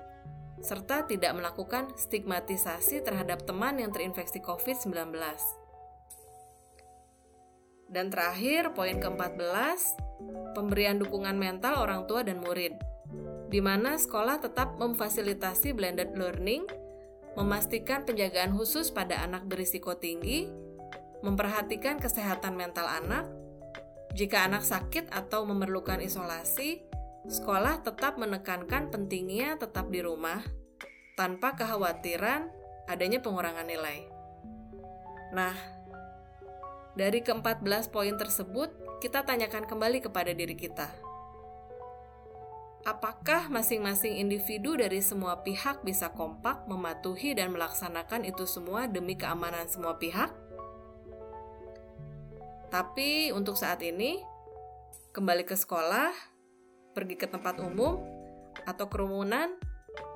[0.64, 5.12] Serta tidak melakukan stigmatisasi terhadap teman yang terinfeksi COVID-19.
[7.94, 10.02] Dan terakhir, poin ke-14,
[10.58, 12.74] pemberian dukungan mental orang tua dan murid,
[13.54, 16.66] di mana sekolah tetap memfasilitasi blended learning,
[17.38, 20.50] memastikan penjagaan khusus pada anak berisiko tinggi,
[21.22, 23.30] memperhatikan kesehatan mental anak,
[24.18, 26.82] jika anak sakit atau memerlukan isolasi,
[27.30, 30.42] sekolah tetap menekankan pentingnya tetap di rumah
[31.14, 32.50] tanpa kekhawatiran
[32.90, 34.06] adanya pengurangan nilai.
[35.34, 35.73] Nah,
[36.94, 38.70] dari ke-14 poin tersebut,
[39.02, 40.90] kita tanyakan kembali kepada diri kita.
[42.84, 49.72] Apakah masing-masing individu dari semua pihak bisa kompak mematuhi dan melaksanakan itu semua demi keamanan
[49.72, 50.30] semua pihak?
[52.68, 54.20] Tapi untuk saat ini,
[55.16, 56.12] kembali ke sekolah,
[56.92, 58.04] pergi ke tempat umum,
[58.68, 59.56] atau kerumunan,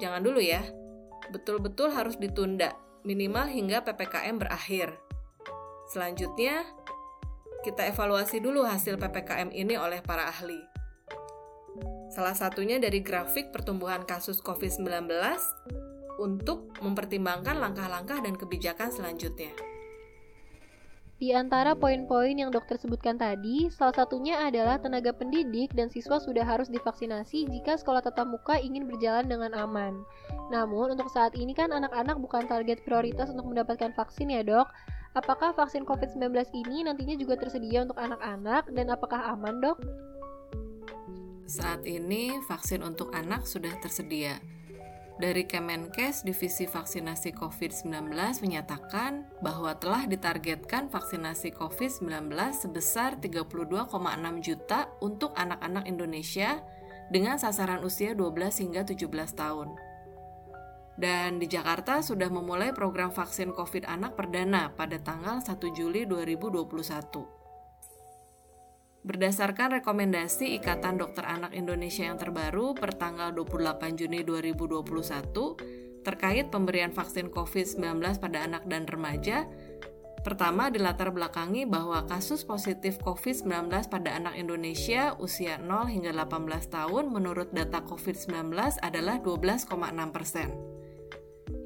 [0.03, 0.61] jangan dulu ya.
[1.31, 2.75] Betul-betul harus ditunda,
[3.07, 5.06] minimal hingga PPKM berakhir.
[5.87, 6.67] Selanjutnya,
[7.63, 10.59] kita evaluasi dulu hasil PPKM ini oleh para ahli.
[12.11, 15.07] Salah satunya dari grafik pertumbuhan kasus COVID-19
[16.19, 19.55] untuk mempertimbangkan langkah-langkah dan kebijakan selanjutnya.
[21.17, 26.45] Di antara poin-poin yang dokter sebutkan tadi, salah satunya adalah tenaga pendidik dan siswa sudah
[26.45, 30.05] harus divaksinasi jika sekolah tatap muka ingin berjalan dengan aman.
[30.53, 34.69] Namun, untuk saat ini kan anak-anak bukan target prioritas untuk mendapatkan vaksin ya dok,
[35.17, 39.81] Apakah vaksin COVID-19 ini nantinya juga tersedia untuk anak-anak dan apakah aman, Dok?
[41.49, 44.37] Saat ini vaksin untuk anak sudah tersedia.
[45.17, 48.13] Dari Kemenkes, Divisi Vaksinasi COVID-19
[48.45, 53.89] menyatakan bahwa telah ditargetkan vaksinasi COVID-19 sebesar 32,6
[54.45, 56.61] juta untuk anak-anak Indonesia
[57.09, 59.86] dengan sasaran usia 12 hingga 17 tahun.
[60.97, 69.05] Dan di Jakarta sudah memulai program vaksin COVID anak perdana pada tanggal 1 Juli 2021.
[69.05, 76.89] Berdasarkan rekomendasi Ikatan Dokter Anak Indonesia yang terbaru per tanggal 28 Juni 2021 terkait pemberian
[76.89, 79.45] vaksin COVID-19 pada anak dan remaja,
[80.27, 87.15] Pertama, dilatar belakangi bahwa kasus positif COVID-19 pada anak Indonesia usia 0 hingga 18 tahun
[87.15, 88.51] menurut data COVID-19
[88.83, 89.71] adalah 12,6
[90.11, 90.76] persen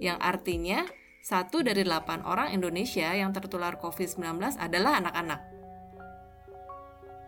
[0.02, 0.90] yang artinya
[1.22, 5.42] satu dari delapan orang Indonesia yang tertular COVID-19 adalah anak-anak.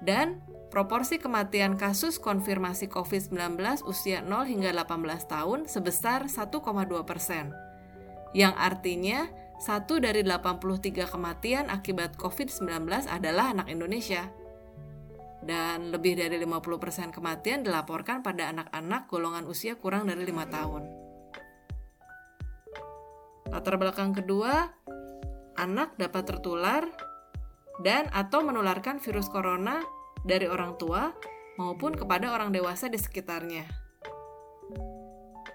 [0.02, 0.42] Dan
[0.74, 6.50] proporsi kematian kasus konfirmasi COVID-19 usia 0 hingga 18 tahun sebesar 1,2
[7.06, 7.54] persen,
[8.34, 9.30] yang artinya
[9.62, 14.28] satu dari 83 kematian akibat COVID-19 adalah anak Indonesia.
[15.44, 21.03] Dan lebih dari 50% kematian dilaporkan pada anak-anak golongan usia kurang dari 5 tahun.
[23.54, 24.74] Latar belakang kedua,
[25.62, 26.90] anak dapat tertular
[27.86, 29.78] dan atau menularkan virus corona
[30.26, 31.14] dari orang tua
[31.62, 33.70] maupun kepada orang dewasa di sekitarnya.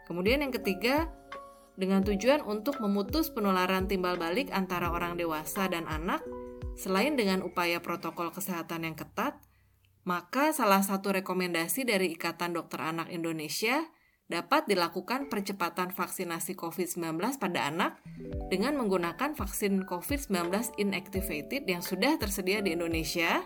[0.07, 1.11] Kemudian yang ketiga,
[1.75, 6.23] dengan tujuan untuk memutus penularan timbal balik antara orang dewasa dan anak,
[6.79, 9.43] selain dengan upaya protokol kesehatan yang ketat,
[10.07, 13.85] maka salah satu rekomendasi dari Ikatan Dokter Anak Indonesia
[14.29, 17.97] dapat dilakukan percepatan vaksinasi COVID-19 pada anak
[18.53, 23.41] dengan menggunakan vaksin COVID-19 inactivated yang sudah tersedia di Indonesia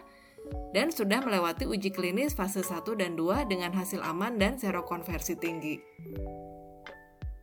[0.75, 5.79] dan sudah melewati uji klinis fase 1 dan 2 dengan hasil aman dan serokonversi tinggi.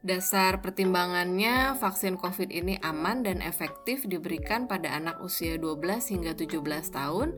[0.04, 5.80] Dasar pertimbangannya, vaksin COVID ini aman dan efektif diberikan pada anak usia 12
[6.12, 6.60] hingga 17
[6.92, 7.36] tahun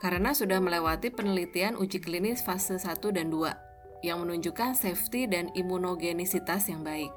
[0.00, 3.67] karena sudah melewati penelitian uji klinis fase 1 dan 2
[4.04, 7.10] yang menunjukkan safety dan imunogenisitas yang baik.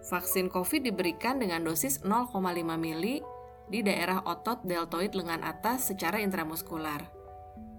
[0.00, 2.32] Vaksin COVID diberikan dengan dosis 0,5
[2.80, 3.20] mili
[3.70, 7.06] di daerah otot deltoid lengan atas secara intramuskular.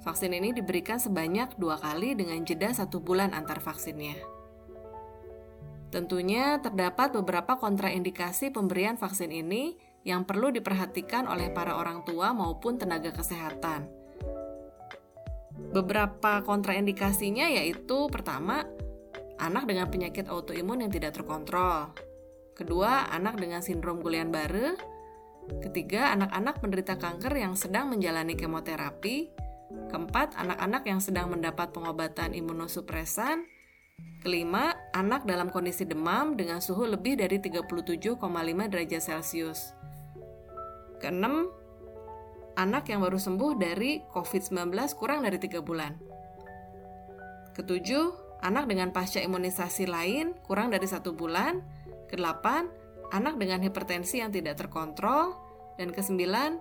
[0.01, 4.17] Vaksin ini diberikan sebanyak dua kali dengan jeda satu bulan antar vaksinnya.
[5.91, 9.75] Tentunya terdapat beberapa kontraindikasi pemberian vaksin ini
[10.07, 14.00] yang perlu diperhatikan oleh para orang tua maupun tenaga kesehatan.
[15.69, 18.65] Beberapa kontraindikasinya yaitu pertama,
[19.37, 21.93] anak dengan penyakit autoimun yang tidak terkontrol.
[22.57, 24.91] Kedua, anak dengan sindrom Guillain-Barré
[25.59, 29.33] Ketiga, anak-anak penderita kanker yang sedang menjalani kemoterapi.
[29.89, 33.43] Keempat, anak-anak yang sedang mendapat pengobatan imunosupresan.
[34.21, 38.21] Kelima, anak dalam kondisi demam dengan suhu lebih dari 37,5
[38.69, 39.73] derajat Celcius.
[41.01, 41.49] Keenam,
[42.61, 45.97] anak yang baru sembuh dari COVID-19 kurang dari 3 bulan.
[47.57, 51.57] Ketujuh, anak dengan pasca imunisasi lain kurang dari satu bulan.
[52.05, 52.69] Kedelapan,
[53.09, 55.33] anak dengan hipertensi yang tidak terkontrol,
[55.81, 56.59] dan kesembilan,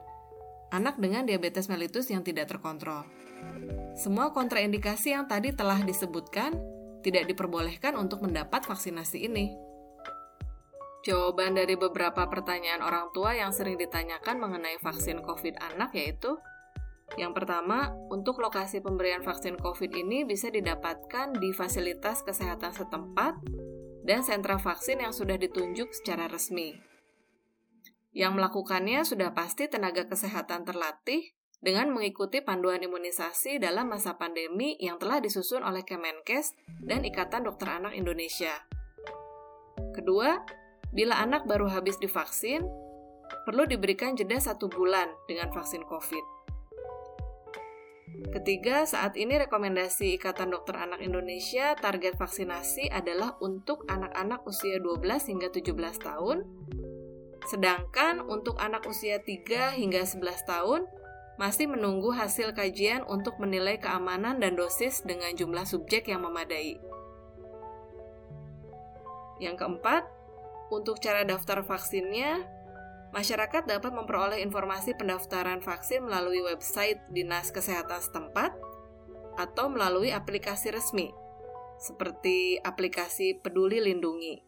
[0.73, 3.05] anak dengan diabetes mellitus yang tidak terkontrol.
[3.99, 6.57] Semua kontraindikasi yang tadi telah disebutkan
[7.05, 9.70] tidak diperbolehkan untuk mendapat vaksinasi ini.
[11.01, 16.37] Jawaban dari beberapa pertanyaan orang tua yang sering ditanyakan mengenai vaksin COVID anak yaitu
[17.19, 23.35] yang pertama, untuk lokasi pemberian vaksin COVID ini bisa didapatkan di fasilitas kesehatan setempat
[24.07, 26.79] dan sentra vaksin yang sudah ditunjuk secara resmi.
[28.15, 34.99] Yang melakukannya sudah pasti tenaga kesehatan terlatih dengan mengikuti panduan imunisasi dalam masa pandemi yang
[35.03, 38.55] telah disusun oleh Kemenkes dan Ikatan Dokter Anak Indonesia.
[39.95, 40.39] Kedua,
[40.91, 42.67] bila anak baru habis divaksin,
[43.47, 46.43] perlu diberikan jeda satu bulan dengan vaksin COVID.
[48.31, 55.31] Ketiga, saat ini rekomendasi Ikatan Dokter Anak Indonesia target vaksinasi adalah untuk anak-anak usia 12
[55.31, 56.45] hingga 17 tahun.
[57.49, 60.85] Sedangkan untuk anak usia 3 hingga 11 tahun
[61.41, 66.77] masih menunggu hasil kajian untuk menilai keamanan dan dosis dengan jumlah subjek yang memadai.
[69.41, 70.20] Yang keempat,
[70.71, 72.47] untuk cara daftar vaksinnya,
[73.11, 78.55] Masyarakat dapat memperoleh informasi pendaftaran vaksin melalui website Dinas Kesehatan setempat
[79.35, 81.11] atau melalui aplikasi resmi,
[81.83, 84.39] seperti aplikasi Peduli Lindungi.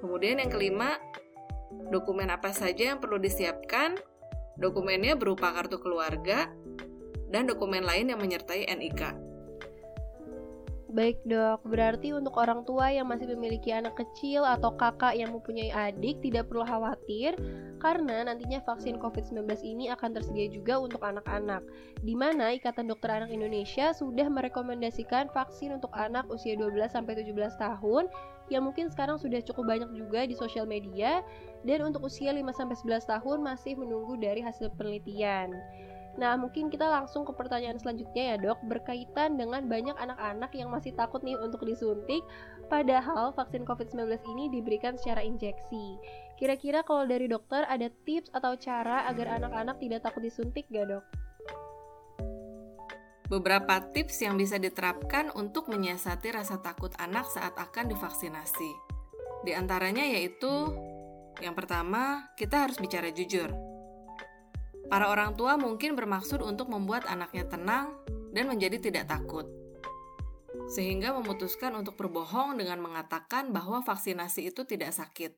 [0.00, 0.96] Kemudian yang kelima,
[1.92, 3.92] dokumen apa saja yang perlu disiapkan?
[4.56, 6.48] Dokumennya berupa kartu keluarga
[7.28, 9.25] dan dokumen lain yang menyertai NIK.
[10.96, 15.68] Baik dok, berarti untuk orang tua yang masih memiliki anak kecil atau kakak yang mempunyai
[15.68, 17.36] adik tidak perlu khawatir
[17.84, 21.60] karena nantinya vaksin COVID-19 ini akan tersedia juga untuk anak-anak
[22.00, 27.28] di mana Ikatan Dokter Anak Indonesia sudah merekomendasikan vaksin untuk anak usia 12-17
[27.60, 28.08] tahun
[28.48, 31.20] yang mungkin sekarang sudah cukup banyak juga di sosial media
[31.68, 35.52] dan untuk usia 5-11 tahun masih menunggu dari hasil penelitian.
[36.16, 40.96] Nah, mungkin kita langsung ke pertanyaan selanjutnya ya, Dok, berkaitan dengan banyak anak-anak yang masih
[40.96, 42.24] takut nih untuk disuntik,
[42.72, 46.00] padahal vaksin COVID-19 ini diberikan secara injeksi.
[46.40, 51.04] Kira-kira kalau dari dokter ada tips atau cara agar anak-anak tidak takut disuntik gak, Dok?
[53.26, 58.72] Beberapa tips yang bisa diterapkan untuk menyiasati rasa takut anak saat akan divaksinasi.
[59.44, 60.72] Di antaranya yaitu
[61.44, 63.65] yang pertama, kita harus bicara jujur
[64.86, 67.98] Para orang tua mungkin bermaksud untuk membuat anaknya tenang
[68.30, 69.48] dan menjadi tidak takut,
[70.70, 75.34] sehingga memutuskan untuk berbohong dengan mengatakan bahwa vaksinasi itu tidak sakit.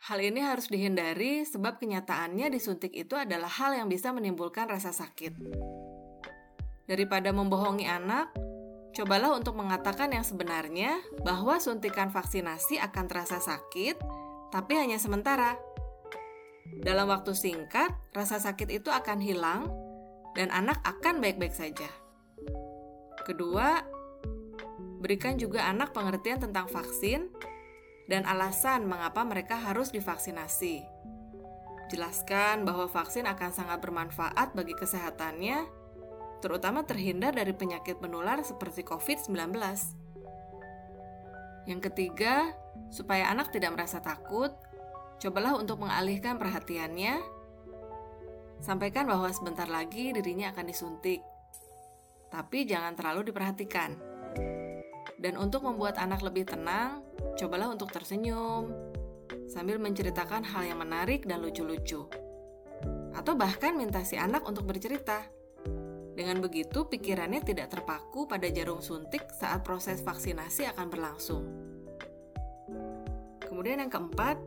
[0.00, 5.36] Hal ini harus dihindari sebab kenyataannya disuntik itu adalah hal yang bisa menimbulkan rasa sakit.
[6.88, 8.32] Daripada membohongi anak,
[8.96, 14.00] cobalah untuk mengatakan yang sebenarnya bahwa suntikan vaksinasi akan terasa sakit,
[14.50, 15.54] tapi hanya sementara
[16.80, 19.68] dalam waktu singkat, rasa sakit itu akan hilang
[20.38, 21.90] dan anak akan baik-baik saja.
[23.26, 23.84] Kedua,
[25.02, 27.28] berikan juga anak pengertian tentang vaksin
[28.06, 30.82] dan alasan mengapa mereka harus divaksinasi.
[31.90, 35.66] Jelaskan bahwa vaksin akan sangat bermanfaat bagi kesehatannya,
[36.38, 39.58] terutama terhindar dari penyakit menular seperti COVID-19.
[41.66, 42.54] Yang ketiga,
[42.94, 44.54] supaya anak tidak merasa takut,
[45.20, 47.20] Cobalah untuk mengalihkan perhatiannya.
[48.64, 51.20] Sampaikan bahwa sebentar lagi dirinya akan disuntik.
[52.32, 54.00] Tapi jangan terlalu diperhatikan.
[55.20, 57.04] Dan untuk membuat anak lebih tenang,
[57.36, 58.72] cobalah untuk tersenyum
[59.44, 62.08] sambil menceritakan hal yang menarik dan lucu-lucu.
[63.12, 65.20] Atau bahkan minta si anak untuk bercerita.
[66.16, 71.44] Dengan begitu, pikirannya tidak terpaku pada jarum suntik saat proses vaksinasi akan berlangsung.
[73.44, 74.40] Kemudian yang keempat,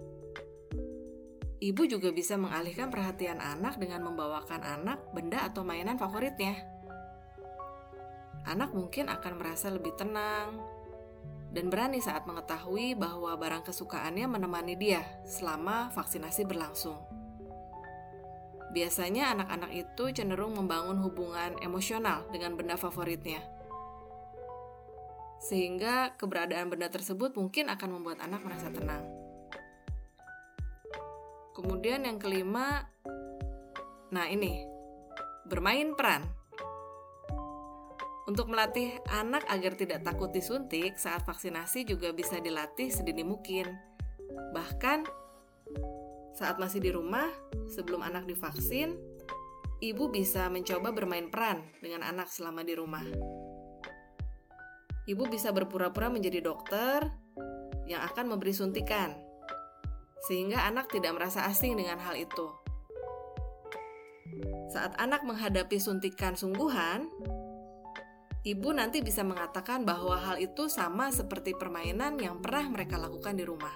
[1.64, 6.60] Ibu juga bisa mengalihkan perhatian anak dengan membawakan anak benda atau mainan favoritnya.
[8.44, 10.60] Anak mungkin akan merasa lebih tenang
[11.56, 17.00] dan berani saat mengetahui bahwa barang kesukaannya menemani dia selama vaksinasi berlangsung.
[18.76, 23.40] Biasanya anak-anak itu cenderung membangun hubungan emosional dengan benda favoritnya.
[25.40, 29.23] Sehingga keberadaan benda tersebut mungkin akan membuat anak merasa tenang.
[31.54, 32.90] Kemudian yang kelima,
[34.10, 34.66] nah ini,
[35.46, 36.26] bermain peran.
[38.26, 43.70] Untuk melatih anak agar tidak takut disuntik saat vaksinasi juga bisa dilatih sedini mungkin.
[44.56, 45.06] Bahkan
[46.34, 47.30] saat masih di rumah,
[47.70, 48.98] sebelum anak divaksin,
[49.78, 53.06] ibu bisa mencoba bermain peran dengan anak selama di rumah.
[55.04, 57.04] Ibu bisa berpura-pura menjadi dokter
[57.86, 59.33] yang akan memberi suntikan
[60.24, 62.48] sehingga anak tidak merasa asing dengan hal itu.
[64.72, 67.12] Saat anak menghadapi suntikan sungguhan,
[68.48, 73.46] ibu nanti bisa mengatakan bahwa hal itu sama seperti permainan yang pernah mereka lakukan di
[73.46, 73.76] rumah.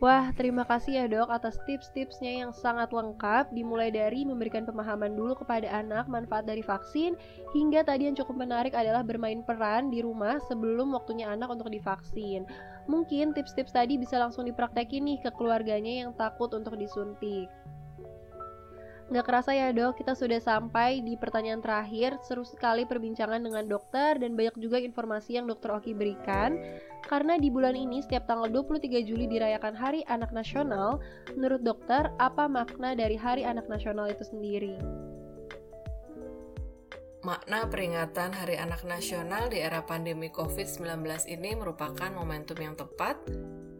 [0.00, 5.36] Wah, terima kasih ya dok atas tips-tipsnya yang sangat lengkap Dimulai dari memberikan pemahaman dulu
[5.44, 7.20] kepada anak manfaat dari vaksin
[7.52, 12.48] Hingga tadi yang cukup menarik adalah bermain peran di rumah sebelum waktunya anak untuk divaksin
[12.90, 17.46] Mungkin tips-tips tadi bisa langsung dipraktekin nih ke keluarganya yang takut untuk disuntik.
[19.10, 22.14] Nggak kerasa ya dok, kita sudah sampai di pertanyaan terakhir.
[22.22, 26.54] Seru sekali perbincangan dengan dokter dan banyak juga informasi yang dokter Oki berikan.
[27.02, 31.02] Karena di bulan ini setiap tanggal 23 Juli dirayakan Hari Anak Nasional
[31.34, 34.78] Menurut dokter, apa makna dari Hari Anak Nasional itu sendiri?
[37.20, 43.20] Makna peringatan Hari Anak Nasional di era pandemi COVID-19 ini merupakan momentum yang tepat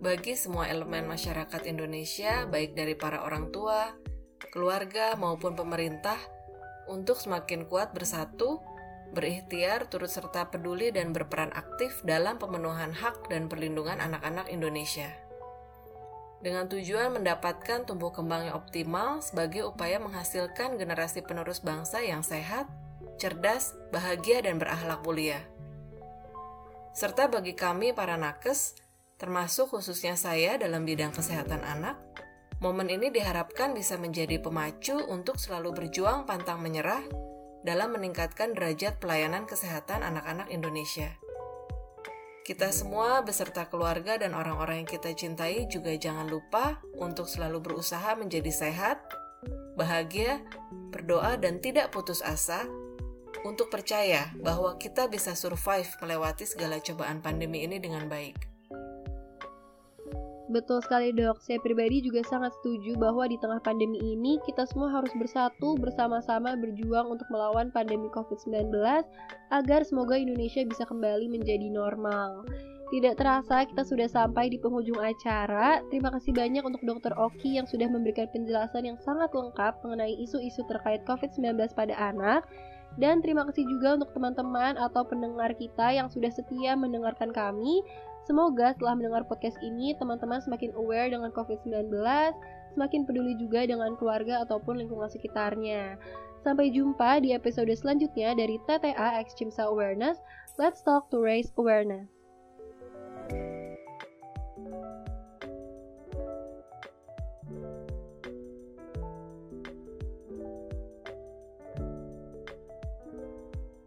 [0.04, 3.96] bagi semua elemen masyarakat Indonesia, baik dari para orang tua,
[4.52, 6.20] keluarga maupun pemerintah
[6.84, 8.60] untuk semakin kuat bersatu,
[9.16, 15.08] berikhtiar, turut serta peduli dan berperan aktif dalam pemenuhan hak dan perlindungan anak-anak Indonesia.
[16.44, 22.68] Dengan tujuan mendapatkan tumbuh kembang yang optimal sebagai upaya menghasilkan generasi penerus bangsa yang sehat,
[23.20, 25.44] cerdas, bahagia, dan berakhlak mulia.
[26.96, 28.80] Serta bagi kami para nakes,
[29.20, 32.00] termasuk khususnya saya dalam bidang kesehatan anak,
[32.60, 37.00] Momen ini diharapkan bisa menjadi pemacu untuk selalu berjuang pantang menyerah
[37.64, 41.08] dalam meningkatkan derajat pelayanan kesehatan anak-anak Indonesia.
[42.44, 48.12] Kita semua beserta keluarga dan orang-orang yang kita cintai juga jangan lupa untuk selalu berusaha
[48.20, 49.00] menjadi sehat,
[49.80, 50.44] bahagia,
[50.92, 52.68] berdoa, dan tidak putus asa
[53.44, 58.50] untuk percaya bahwa kita bisa survive melewati segala cobaan pandemi ini dengan baik.
[60.50, 64.90] Betul sekali dok, saya pribadi juga sangat setuju bahwa di tengah pandemi ini kita semua
[64.90, 68.66] harus bersatu bersama-sama berjuang untuk melawan pandemi COVID-19
[69.54, 72.42] agar semoga Indonesia bisa kembali menjadi normal.
[72.90, 75.78] Tidak terasa kita sudah sampai di penghujung acara.
[75.94, 77.14] Terima kasih banyak untuk Dr.
[77.14, 82.42] Oki yang sudah memberikan penjelasan yang sangat lengkap mengenai isu-isu terkait COVID-19 pada anak.
[82.98, 87.84] Dan terima kasih juga untuk teman-teman atau pendengar kita yang sudah setia mendengarkan kami.
[88.26, 91.90] Semoga setelah mendengar podcast ini, teman-teman semakin aware dengan COVID-19,
[92.74, 95.96] semakin peduli juga dengan keluarga ataupun lingkungan sekitarnya.
[96.40, 100.20] Sampai jumpa di episode selanjutnya dari TTA X Chimsa Awareness.
[100.56, 102.08] Let's talk to raise awareness.